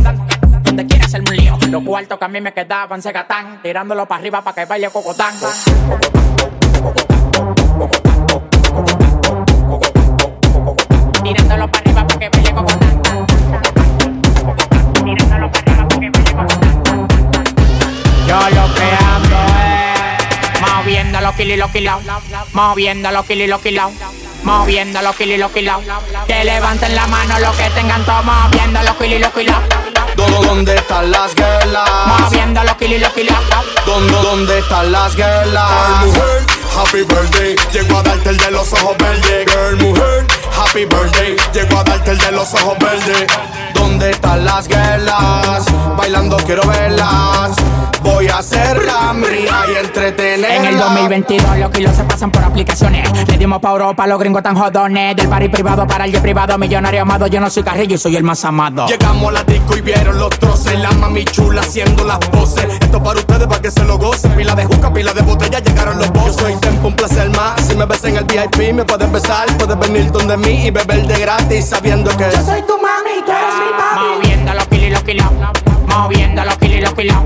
[0.63, 1.59] Donde quiera hacerme un lío.
[1.69, 3.61] Los cuartos que a mí me quedaban se gatán.
[3.61, 5.35] Tirándolo para arriba para que baile cocotán.
[11.25, 13.03] Tirándolo para arriba para que baile cocotán.
[15.05, 16.69] Tirándolo para arriba para que baile cocotán.
[18.27, 19.37] Yo lo que ando
[20.55, 21.95] es moviendo los kilos y los kilos,
[22.53, 23.91] moviendo los kilos y los kilos,
[24.43, 25.77] moviendo los kilos y los kilos.
[26.27, 29.57] Que levanten la mano los que tengan todo, moviendo los kilos y los kilos,
[30.17, 31.89] ¿Dó- ¿Dónde están las guerras?
[32.07, 33.37] moviendo los kilos y los kilos.
[33.87, 35.71] ¿Dónde, ¿Dónde están las guerras?
[35.71, 36.47] Girl, mujer,
[36.77, 37.57] happy birthday.
[37.73, 39.47] Llego a darte el de los ojos verdes.
[39.51, 41.37] Girl, mujer, happy birthday.
[41.53, 43.27] Llego a darte el de los ojos verdes.
[43.75, 45.65] ¿Dónde están las guerras?
[45.97, 47.57] Bailando quiero verlas.
[48.03, 50.57] Voy a hacerla mía y entretenerla.
[50.57, 53.09] En el 2022 los kilos se pasan por aplicaciones.
[53.29, 55.17] Le dimos pa' Europa los gringos tan jodones.
[55.17, 57.27] Del party privado para el jet privado, millonario amado.
[57.29, 58.87] Yo no soy carrillo, soy el más amado.
[58.87, 60.79] Llegamos a la disco y vieron los troces.
[60.81, 62.67] La mami chula haciendo las poses.
[62.81, 64.33] Esto para ustedes para que se lo gocen.
[64.33, 66.37] Pila de juca, pila de botella, llegaron los bosses.
[66.37, 67.61] Yo soy tempo, un placer más.
[67.61, 69.47] Si me ves en el VIP, me puedes besar.
[69.59, 73.33] Puedes venir donde mí y beber de gratis sabiendo que Yo soy tu mami, tú
[73.33, 74.07] eres mi papi.
[74.15, 75.27] Moviendo los y los kilos.
[75.87, 77.17] Moviendo los y los kilos.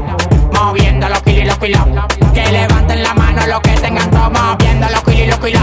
[0.53, 1.83] Moviendo los y los kilos.
[2.35, 4.31] Que levanten la mano los que tengan todo.
[4.31, 5.63] Moviendo los y los kilos.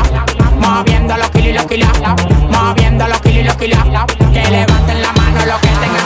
[0.59, 1.89] Moviendo los y los kilos.
[2.49, 3.79] Moviendo los y los kilos.
[4.33, 6.02] Que levanten la mano los que tengan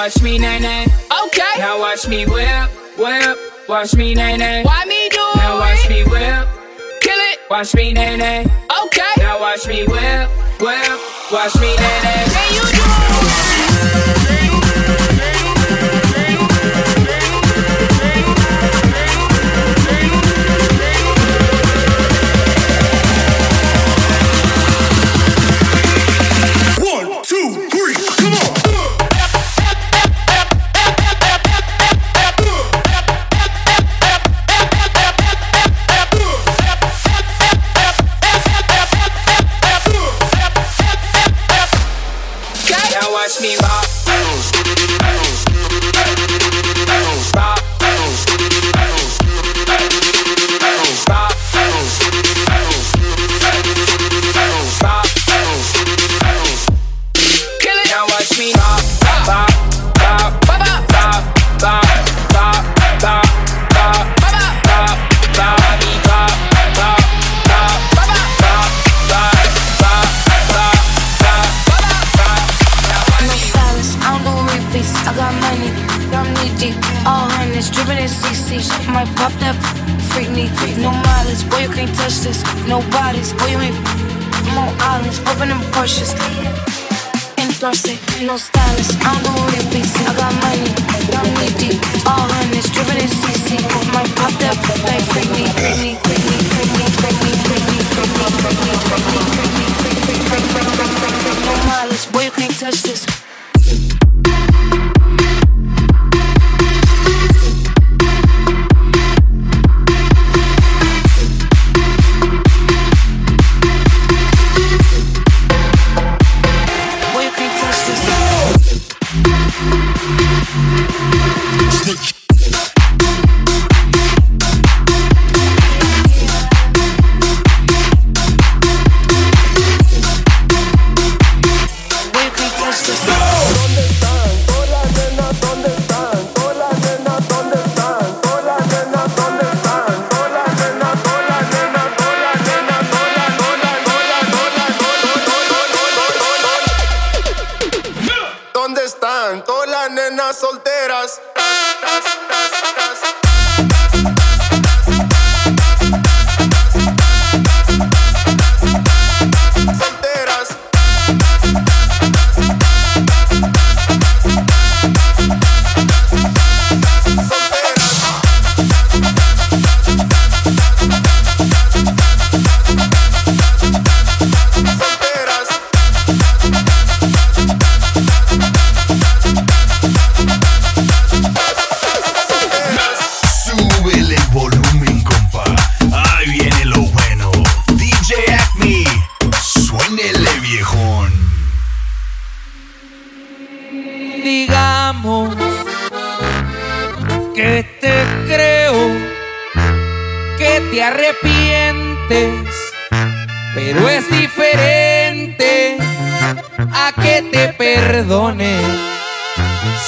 [0.00, 0.86] watch me nay nay.
[1.26, 1.54] Okay.
[1.58, 3.36] Now watch me whip, whip.
[3.68, 4.62] Watch me nay nay.
[4.64, 6.48] Why me do Now watch me whip.
[7.02, 7.38] Kill it.
[7.50, 8.46] Watch me nay nay.
[8.84, 9.12] Okay.
[9.18, 10.28] Now watch me whip,
[10.64, 10.98] whip.
[11.30, 12.24] Watch me nay nay.
[12.32, 13.49] Can you do One,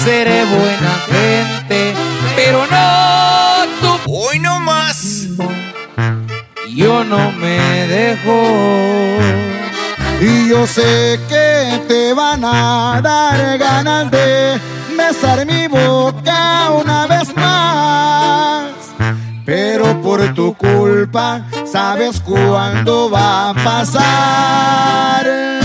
[0.04, 1.94] Seré buena gente,
[2.34, 4.12] pero no tú.
[4.12, 5.28] Hoy no más.
[6.68, 8.42] Yo no me dejo.
[10.20, 14.60] Y yo sé que te van a dar ganas de
[14.96, 18.72] besar mi boca una vez más.
[19.46, 25.61] Pero por tu culpa, sabes cuándo va a pasar.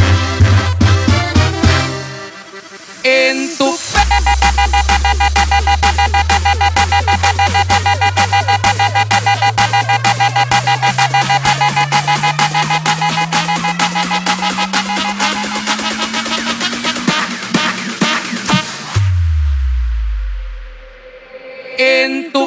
[21.98, 22.44] En tu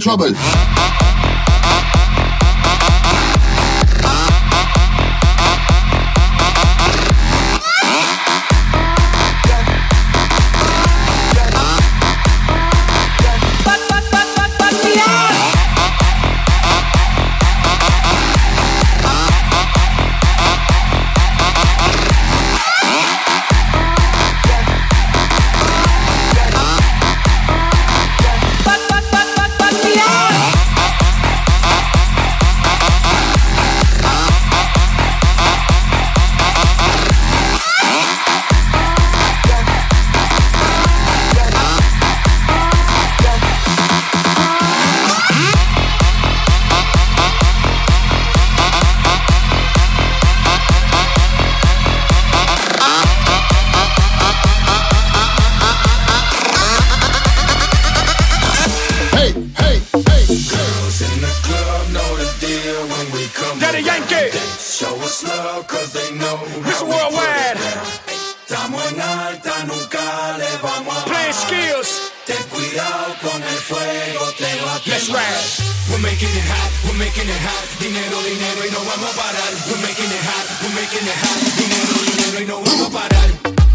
[0.00, 0.29] trouble.
[68.70, 72.12] Estamos en alta, nunca le vamos a Playing skills.
[72.24, 75.74] Ten cuidado con el fuego, te va a Let's ride.
[75.90, 77.66] We're making it hot, we're making it hot.
[77.80, 79.50] Dinero, dinero y no vamos a parar.
[79.66, 81.38] We're making it hot, we're making it hot.
[81.58, 83.69] Dinero, dinero y no vamos a parar.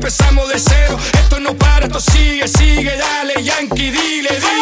[0.00, 0.98] Empezamos de cero.
[1.12, 2.96] Esto no para, esto sigue, sigue.
[2.96, 4.59] Dale, Yankee, dile, dile.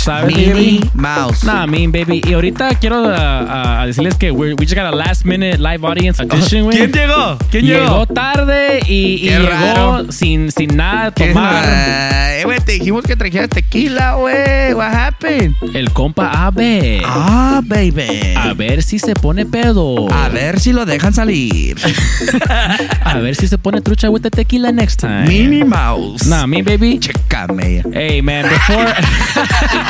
[0.00, 0.80] Sabes, Minnie.
[0.94, 1.44] Mouse.
[1.44, 2.20] Nah, mean, baby.
[2.26, 6.20] Y ahorita quiero uh, uh, decirles que we just got a last minute live audience
[6.20, 6.76] audition, güey.
[6.76, 7.38] ¿Quién llegó?
[7.50, 7.84] ¿Quién llegó?
[7.84, 8.06] llegó?
[8.06, 10.12] tarde y, y Qué llegó raro.
[10.12, 11.64] sin, sin nada tomar.
[11.66, 14.74] Eh, güey, te dijimos que trajeras tequila, güey.
[14.74, 15.54] What happened?
[15.74, 17.02] El compa AB.
[17.04, 18.34] Ah, baby.
[18.36, 20.10] A ver si se pone pedo.
[20.12, 21.76] A ver si lo dejan salir.
[23.04, 25.26] A ver si se pone trucha with the tequila next time.
[25.26, 26.26] Minnie Mouse.
[26.26, 26.98] Nah, me baby.
[26.98, 27.82] Chécame.
[27.92, 28.86] Hey, man, before.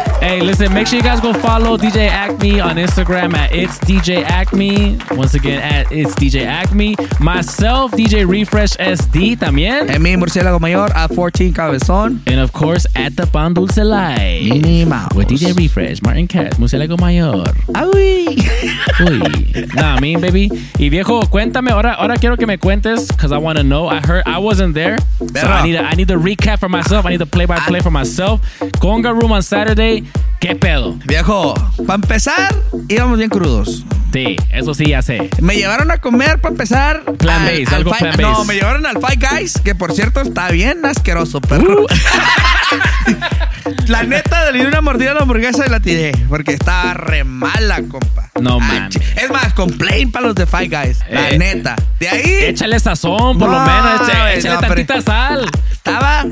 [0.21, 4.23] hey, listen, make sure you guys go follow DJ Acme on Instagram at It's DJ
[4.23, 4.97] Acme.
[5.11, 6.95] Once again, at It's DJ Acme.
[7.19, 9.89] Myself, DJ Refresh SD también.
[9.89, 12.21] En mi murciélago mayor a 14 cabezón.
[12.27, 14.87] And of course, at the Pan Dulce Live.
[14.87, 15.13] Mouse.
[15.15, 17.43] With DJ Refresh, Martin Cat, Murciélago Mayor.
[17.67, 18.37] Uy.
[18.99, 19.75] Uy.
[19.75, 20.49] Nah, mean, baby.
[20.77, 23.87] Y viejo, cuéntame, ahora, ahora quiero que me cuentes, because I want to know.
[23.87, 24.97] I heard I wasn't there.
[25.19, 27.05] So I need, a, I need the recap for myself.
[27.05, 27.65] I need the play by ah.
[27.67, 28.41] play for myself.
[28.79, 30.03] Conga Room on Saturday.
[30.39, 30.95] ¿Qué pedo?
[31.05, 31.53] Viejo,
[31.85, 32.55] para empezar,
[32.89, 33.85] íbamos bien crudos.
[34.11, 35.29] Sí, eso sí ya sé.
[35.39, 37.03] Me llevaron a comer para empezar.
[37.17, 38.47] Plan al- base, al algo plan No, base.
[38.47, 41.83] me llevaron al Five Guys, que por cierto está bien asqueroso, perro.
[41.83, 41.87] Uh.
[43.87, 47.23] la neta, le di una mordida a la hamburguesa y la tiré, porque estaba re
[47.23, 48.29] mala, compa.
[48.41, 48.95] No mames.
[49.15, 51.75] Es más, complain para los de Five Guys, la Eh, neta.
[51.99, 52.21] De ahí.
[52.45, 54.09] Échale sazón, por lo No, menos.
[54.09, 55.49] Échale, échale no, tantita sal.
[55.71, 56.25] Estaba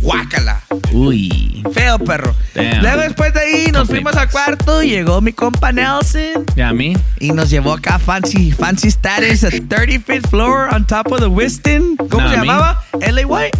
[0.00, 0.62] guácala.
[0.92, 1.62] Uy.
[1.72, 2.34] Feo, perro.
[2.54, 2.82] Damn.
[2.82, 6.46] Luego después de ahí nos fuimos al cuarto, llegó mi compa Nelson.
[6.54, 6.96] ¿Y a mí?
[7.20, 11.96] Y nos llevó acá fancy, fancy status at 35th floor on top of the Westin.
[11.96, 12.82] ¿Cómo se llamaba?
[13.00, 13.58] LA White.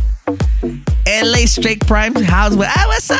[1.07, 2.55] LA Straight Prime House.
[2.55, 3.15] I was so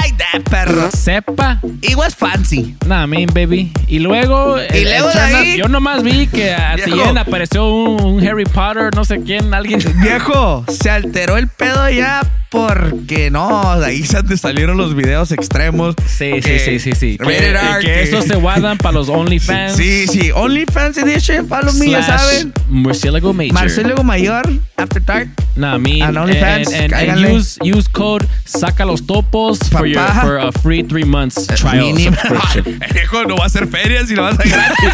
[0.00, 0.88] like that, perro.
[0.88, 1.58] Sepa.
[1.82, 2.74] It was fancy.
[2.86, 3.72] Nah, I mean, baby.
[3.88, 4.56] Y luego.
[4.58, 6.76] Y luego de turn ahí- up, Yo nomás vi que a.
[6.84, 9.80] Tien apareció un, un Harry Potter, no sé quién, alguien.
[10.00, 15.30] Viejo, se alteró el pedo ya porque no, de ahí se te salieron los videos
[15.32, 15.94] extremos.
[16.06, 17.16] Sí, sí, que- sí, sí, sí.
[17.18, 19.76] Rated Que, R, que eso se guardan para los OnlyFans.
[19.76, 21.46] Sí, sí, OnlyFans Edition,
[21.78, 22.52] me, ya slash saben.
[22.70, 23.52] Murciélago Major.
[23.52, 25.28] Marcelo Mayor, After Dark.
[25.54, 26.02] Nah, me.
[26.02, 26.16] And
[26.46, 31.46] And, and, use, use code saca los topos for, your, for a free three months
[31.48, 32.14] trial Mínimo.
[32.16, 32.78] subscription.
[32.92, 34.92] Viejo, no va a hacer ferias y lo vas a gratis.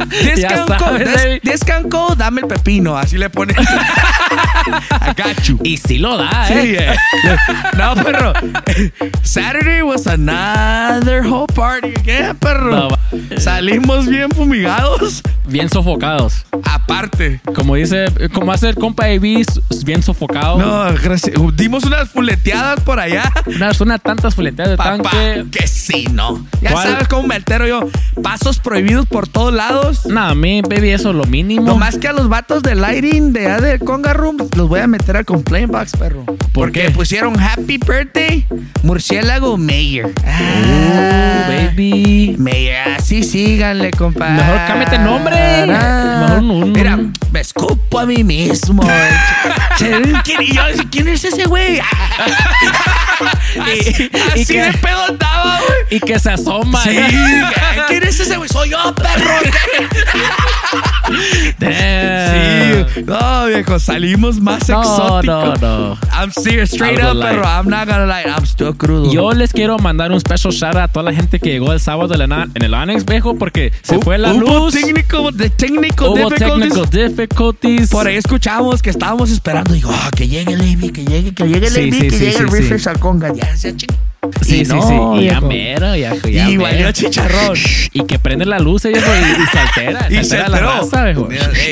[0.24, 3.54] discount, code, sabes, dis- discount code, dame el pepino, así le pone.
[3.58, 5.58] I got you.
[5.62, 6.92] Y sí lo da, Sí, eh.
[6.94, 6.96] eh.
[7.76, 8.32] No, perro.
[9.22, 12.70] Saturday was another whole party again, perro.
[12.70, 12.88] No.
[13.38, 15.22] Salimos bien fumigados.
[15.46, 16.44] Bien sofocados.
[16.64, 17.40] Aparte.
[17.54, 19.44] Como dice, como hace el compa AB,
[19.90, 20.56] bien sofocado.
[20.58, 21.36] No, gracias.
[21.56, 23.24] Dimos unas fuleteadas por allá.
[23.46, 25.44] Unas, unas tantas fuleteadas de Papá, tanque.
[25.50, 26.46] que sí, no.
[26.62, 26.88] Ya ¿Cuál?
[26.88, 27.88] sabes cómo me altero yo.
[28.22, 30.06] Pasos prohibidos por todos lados.
[30.06, 31.62] Nah, me, baby, eso es lo mínimo.
[31.64, 35.16] Nomás que a los vatos de lighting de de Conga Room los voy a meter
[35.16, 36.24] al complaint box, perro.
[36.52, 36.90] Porque qué?
[36.90, 38.46] pusieron Happy Birthday
[38.84, 40.12] Murciélago Mayor.
[40.24, 42.36] Ah, baby.
[42.38, 44.34] Mayor, así síganle, compadre.
[44.34, 45.66] Mejor cámbiate el nombre.
[45.66, 46.98] Mejor un- Mira,
[47.32, 48.82] me escupo a mí mismo.
[50.24, 51.80] ¿Quién, y yo, ¿quién es ese güey?
[53.60, 55.70] así y así que- de pedo andaba, güey.
[55.90, 56.82] Y que se asoma.
[56.82, 57.42] Sí, ¿eh?
[57.88, 58.48] ¿quién es ese güey?
[58.48, 59.40] Soy yo, perro.
[61.58, 65.60] Sí, no, viejo, salimos más No, exóticos.
[65.60, 65.98] no, no.
[66.12, 69.12] I'm serious, straight up, pero I'm not gonna lie, I'm still crudo.
[69.12, 71.80] Yo les quiero mandar un special shout out a toda la gente que llegó el
[71.80, 74.74] sábado en el Annex, viejo, porque se fue la Hubo luz.
[74.74, 76.72] técnico, de technical Hubo difficulties.
[76.74, 77.90] technical difficulties.
[77.90, 79.69] Por ahí escuchamos que estábamos esperando.
[79.72, 82.10] Digo, ah, que llegue el AB, que llegue, que llegue el Sí, AB, sí, que
[82.10, 83.32] sí, llegue el refresh al conga.
[83.32, 83.88] Ya se ching.
[84.42, 84.82] Sí, Y sí, no,
[85.16, 85.22] sí.
[85.22, 87.56] Y ya mero, ya, ya Y valió chicharrón.
[87.92, 90.06] Y que prende la luz, eh, viejo, y, y se altera.
[90.10, 90.80] Y se altera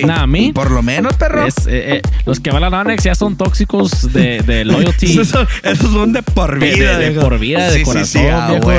[0.06, 0.52] Nah, a mí.
[0.54, 1.46] Por lo menos, perro.
[1.46, 5.06] es, eh, eh, los que van a la Annex ya son tóxicos de, de loyalty.
[5.12, 6.96] Esos son, esos son de por de, vida.
[6.96, 7.28] de- de viejo.
[7.28, 8.70] por vida, de Sí, sí, corazón, sí, ah, viejo.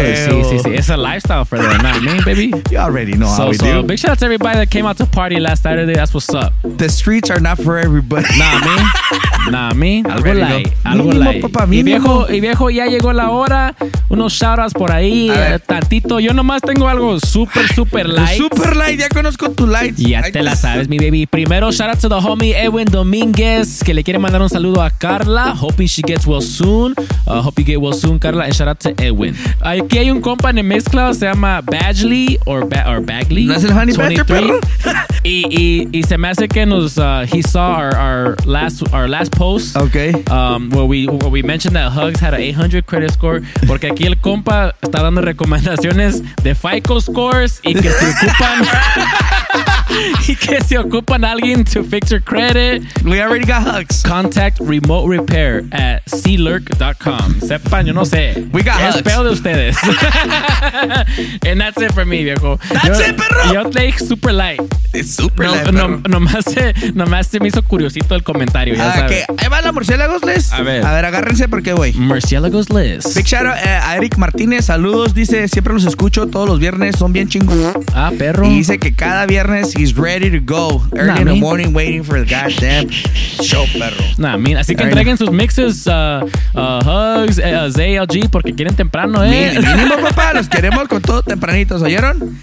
[0.49, 0.69] Sí, sí, sí.
[0.73, 1.81] Es a lifestyle for them.
[1.83, 2.51] Nah, me, baby.
[2.71, 3.83] You already know how So, we so do.
[3.83, 5.93] big shout out to everybody that came out to party last Saturday.
[5.93, 6.53] That's what's up.
[6.63, 8.25] The streets are not for everybody.
[8.37, 9.51] Nah, me.
[9.51, 10.03] Nah, me.
[10.03, 10.63] Algo know.
[10.85, 13.58] Algo papá, y viejo, y viejo, ya llegó la hora.
[14.09, 15.29] Unos shoutouts por ahí.
[15.29, 16.19] Eh, tantito.
[16.19, 18.37] Yo nomás tengo algo súper, súper light.
[18.37, 19.95] Super light, ya conozco tu light.
[19.97, 21.25] Ya Ay, te la sabes, mi baby.
[21.25, 24.89] Primero, shout out to the homie Edwin Domínguez, que le quiere mandar un saludo a
[24.89, 25.55] Carla.
[25.55, 26.93] Hoping she gets well soon.
[27.27, 28.45] Uh, hope you get well soon, Carla.
[28.45, 29.35] And shout out to Edwin.
[29.61, 33.45] Aquí hay un compa en el Mixcloud, se llama Badgley or, ba or Bagley.
[33.45, 34.41] ¿No es el Honey Badger, 23.
[34.41, 34.59] perro?
[35.23, 39.07] y, y, y se me hace que nos, uh, he saw our, our last, our
[39.07, 39.75] last post.
[39.77, 40.13] Okay.
[40.29, 44.05] Um, where we where we mentioned that Hugs had an 800 credit score, porque aquí
[44.05, 48.63] el compa está dando recomendaciones de FICO scores y que se ocupan
[50.27, 52.83] y que se ocupan alguien to fix your credit.
[53.03, 54.03] We already got hugs.
[54.03, 57.35] Contact remote repair at clurk.com.
[57.41, 58.47] Sepan, yo no sé.
[58.51, 59.03] We got es hugs.
[59.03, 59.77] pedo de ustedes.
[61.45, 62.57] And that's it for me, viejo.
[62.69, 63.53] That's yo, it, perro.
[63.53, 64.61] Yo te dije super light.
[64.93, 66.01] It's super No, light, no, perro.
[66.09, 68.75] nomás, se, nomás se me hizo curiosito el comentario.
[68.75, 70.51] Ya Ah, que ahí va la murciélagos, Les.
[70.51, 70.85] A ver.
[70.85, 71.93] A ver, agárrense porque voy.
[71.93, 73.13] Murciélagos Liz.
[73.15, 75.13] Big shout out eh, a Eric Martínez, saludos.
[75.13, 77.73] Dice, siempre los escucho todos los viernes, son bien chingones.
[77.93, 78.45] Ah, perro.
[78.47, 80.81] Y dice que cada viernes he's ready to go.
[80.93, 83.95] Early Nah, in the morning waiting for the goddamn show, perro.
[84.17, 88.75] Nah, min, así que entreguen sus mixes, uh, uh, Hugs, eh, uh, ZLG, porque quieren
[88.75, 89.53] temprano, ¿eh?
[89.57, 92.37] Mínimo, papá, los queremos con todo tempranitos, ¿oyeron?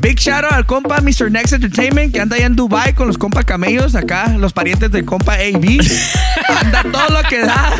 [0.00, 1.30] Big shout out al compa Mr.
[1.30, 5.04] Next Entertainment que anda allá en Dubai con los compa camellos, acá los parientes del
[5.04, 5.80] compa AB.
[6.48, 7.72] anda todo lo que da.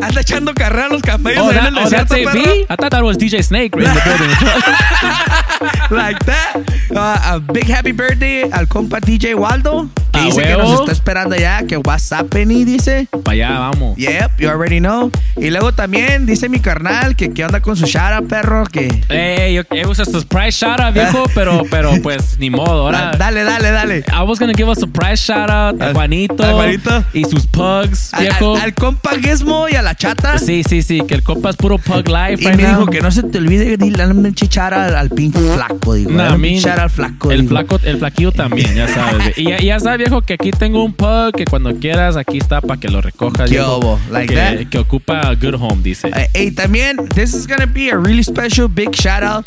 [0.00, 2.32] Anda echando carrera a los camellos Oh, that, en el oh, that's desierto, AB?
[2.44, 2.54] perro.
[2.70, 4.30] I thought that was DJ Snake in the building.
[5.90, 6.56] like that.
[6.90, 9.88] Uh, a big happy birthday al compa DJ Waldo.
[10.12, 10.62] Que A dice que huevo.
[10.70, 11.62] nos está esperando allá.
[11.68, 13.08] Que WhatsApp y dice.
[13.24, 13.96] Para allá, vamos.
[13.96, 15.10] Yep, you already know.
[15.36, 18.64] Y luego también dice mi carnal que qué onda con su shara, perro.
[18.64, 18.88] Que.
[19.08, 22.86] Hey, yo, it was a surprise shout out, viejo, pero, pero pues ni modo.
[22.86, 24.04] Ahora, Dale, dale, dale.
[24.08, 27.04] I was gonna give a surprise shout out a Juanito, al Juanito.
[27.12, 28.56] y sus pugs, viejo.
[28.56, 30.38] al- al compa Gizmo y a la chata.
[30.38, 32.70] Sí, sí, sí, que el compa es puro pug life Y right me now.
[32.80, 36.10] dijo que no se te olvide de darle chichara al, al pinche flaco, digo.
[36.10, 37.30] Nah, chichara al flaco.
[37.30, 37.50] el digo.
[37.50, 39.36] flaco, el flaquillo también, ya sabes.
[39.38, 42.60] y ya, ya sabes, viejo, que aquí tengo un pug que cuando quieras aquí está
[42.60, 43.48] para que lo recojas.
[43.48, 43.98] ¿Qué viejo?
[44.10, 44.66] Like que, that?
[44.70, 46.08] que ocupa a good home, dice.
[46.08, 49.46] Uh, hey, también, this is gonna be a really special big shout out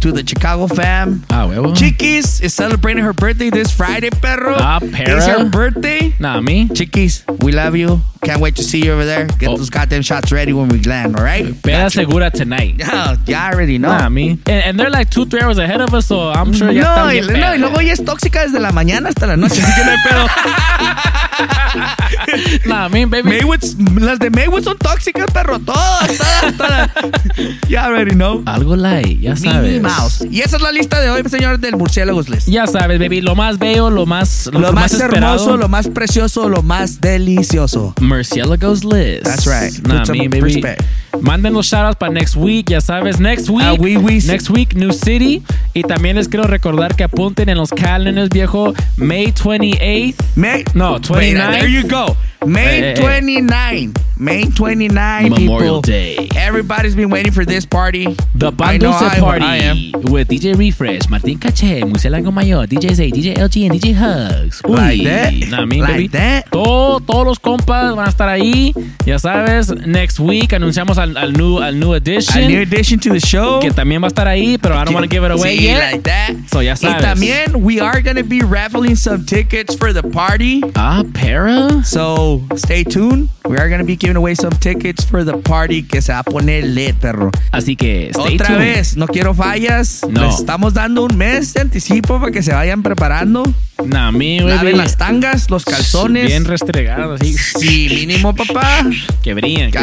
[0.00, 1.22] to the Chicago fam.
[1.30, 1.74] Ah, huevo.
[1.74, 4.54] Chiquis is celebrating her birthday this Friday, perro.
[4.56, 5.16] Ah, perra.
[5.16, 6.14] It's her birthday.
[6.18, 6.68] Nah, me.
[6.74, 8.00] Chiquis, we love you.
[8.22, 9.26] Can't wait to see you over there.
[9.38, 9.56] Get Oh.
[9.56, 11.44] those goddamn shots ready when we land, all right?
[11.62, 12.74] Peda segura tonight.
[12.86, 13.88] Yeah, you already know.
[13.96, 14.30] Nah, me.
[14.46, 17.10] And, and they're like two, three hours ahead of us, so I'm sure ya no,
[17.10, 19.62] están y, bien no, y luego ella es tóxica desde la mañana hasta la noche,
[19.62, 20.26] así que no hay pedo.
[22.66, 23.28] Nah, me, baby.
[23.30, 25.58] Maywood's, las de Maywood son tóxicas, perro.
[25.58, 26.90] Todas, todas, todas.
[27.68, 28.42] You already know.
[28.46, 29.62] Algo light, ya sabes.
[29.62, 30.24] Minnie Mouse.
[30.30, 32.48] Y esa es la lista de hoy, señor, del Murciélagos List.
[32.48, 33.20] Ya sabes, baby.
[33.20, 35.34] Lo más bello, lo más, Lo más esperado.
[35.34, 37.94] hermoso, lo más precioso, lo más delicioso.
[38.00, 39.24] Murciélagos List.
[39.24, 39.86] That's right.
[39.86, 40.54] Nah, Put some me, baby.
[40.54, 40.82] respect.
[41.22, 43.18] Manden los shoutouts para next week, ya sabes.
[43.18, 43.64] Next week.
[43.66, 44.20] Ah, oui, oui.
[44.26, 45.42] Next week, New City.
[45.72, 48.74] Y también les quiero recordar que apunten en los calendars, viejo.
[48.98, 50.14] May 28th.
[50.34, 51.50] May, No, Wait, 29th.
[51.52, 52.16] there you go.
[52.46, 52.94] May Hey, hey, hey.
[52.94, 53.94] 29.
[54.18, 55.80] May 29, Memorial people.
[55.82, 56.28] Day.
[56.36, 58.06] Everybody's been waiting for this party.
[58.34, 59.92] The I I- Party I am.
[60.10, 64.62] with DJ Refresh, Martín Caché, Murciélago Mayor, DJ Zay, DJ LG, and DJ Hugs.
[64.64, 65.34] Uy, Like that?
[65.50, 66.08] nah, me, Like baby.
[66.08, 66.50] that?
[66.50, 68.72] Todo- todos los compas van a estar ahí.
[69.04, 72.44] Ya sabes, next week anunciamos al, al new, al new edition.
[72.44, 73.60] A new addition to the show.
[73.60, 75.64] que también va a estar ahí, pero I don't want to give it away Sí,
[75.64, 75.92] yet.
[75.92, 76.32] like that.
[76.50, 76.96] So ya sabes.
[76.96, 80.62] Y también, we are going to be raffling some tickets for the party.
[80.74, 81.82] Ah, para.
[81.84, 83.28] So, stay tuned.
[83.46, 86.20] We are going to be giving away some tickets for the party que se va
[86.20, 87.30] a poner lit, perro.
[87.52, 88.58] Así que stay Otra tuned.
[88.58, 90.02] vez, no quiero fallas.
[90.08, 90.26] No.
[90.26, 93.42] Les estamos dando un mes de anticipo para que se vayan preparando.
[93.84, 94.50] Nah, me, baby.
[94.54, 96.26] Laven las tangas, los calzones.
[96.26, 97.34] Bien restregados, así.
[97.36, 98.84] Sí, mínimo, papá.
[99.22, 99.78] Que brillan, que.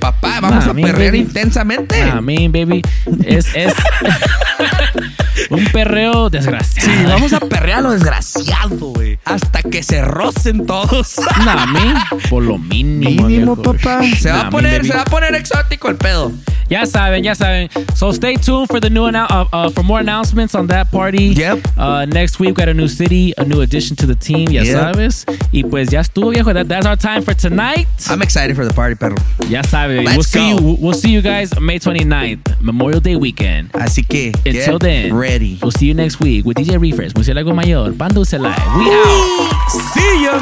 [0.00, 1.18] Papá, vamos Nah, a perrear baby.
[1.20, 2.02] intensamente.
[2.02, 2.82] Ah, me, baby.
[3.24, 3.72] Es, es
[5.50, 6.88] un perreo desgraciado.
[6.90, 9.18] Sí, vamos a perrear a lo desgraciado, güey.
[9.24, 11.16] Hasta que se rocen todos.
[11.44, 11.94] Nah, me,
[12.28, 13.26] por lo mínimo.
[13.26, 13.62] Mínimo, viejo.
[13.62, 14.02] papá.
[14.18, 16.32] Se va Nah, a poner, se va a poner exótico el pedo.
[16.68, 17.70] Ya saben, ya saben.
[17.94, 21.32] So stay tuned for the new uh, uh, for more announcements on that party.
[21.34, 21.60] Yep.
[21.78, 24.50] Uh, next week we got a new city, a new addition to the team.
[24.50, 24.74] Ya Yep.
[24.94, 25.24] sabes.
[25.52, 26.52] Y pues ya estuvo viejo.
[26.52, 27.86] That, that's our time for tonight.
[28.10, 29.16] I'm excited for the party, perro.
[29.48, 30.02] Ya sabe.
[30.02, 30.76] Let's we'll see you.
[30.78, 33.70] We'll see you guys May 29th, Memorial Day weekend.
[33.72, 35.12] Así que, Until then,
[35.62, 38.56] We'll see you next week with DJ Refresh, Murcielago Mayor, Bando Celai.
[38.78, 39.70] We out.
[39.92, 40.40] See ya.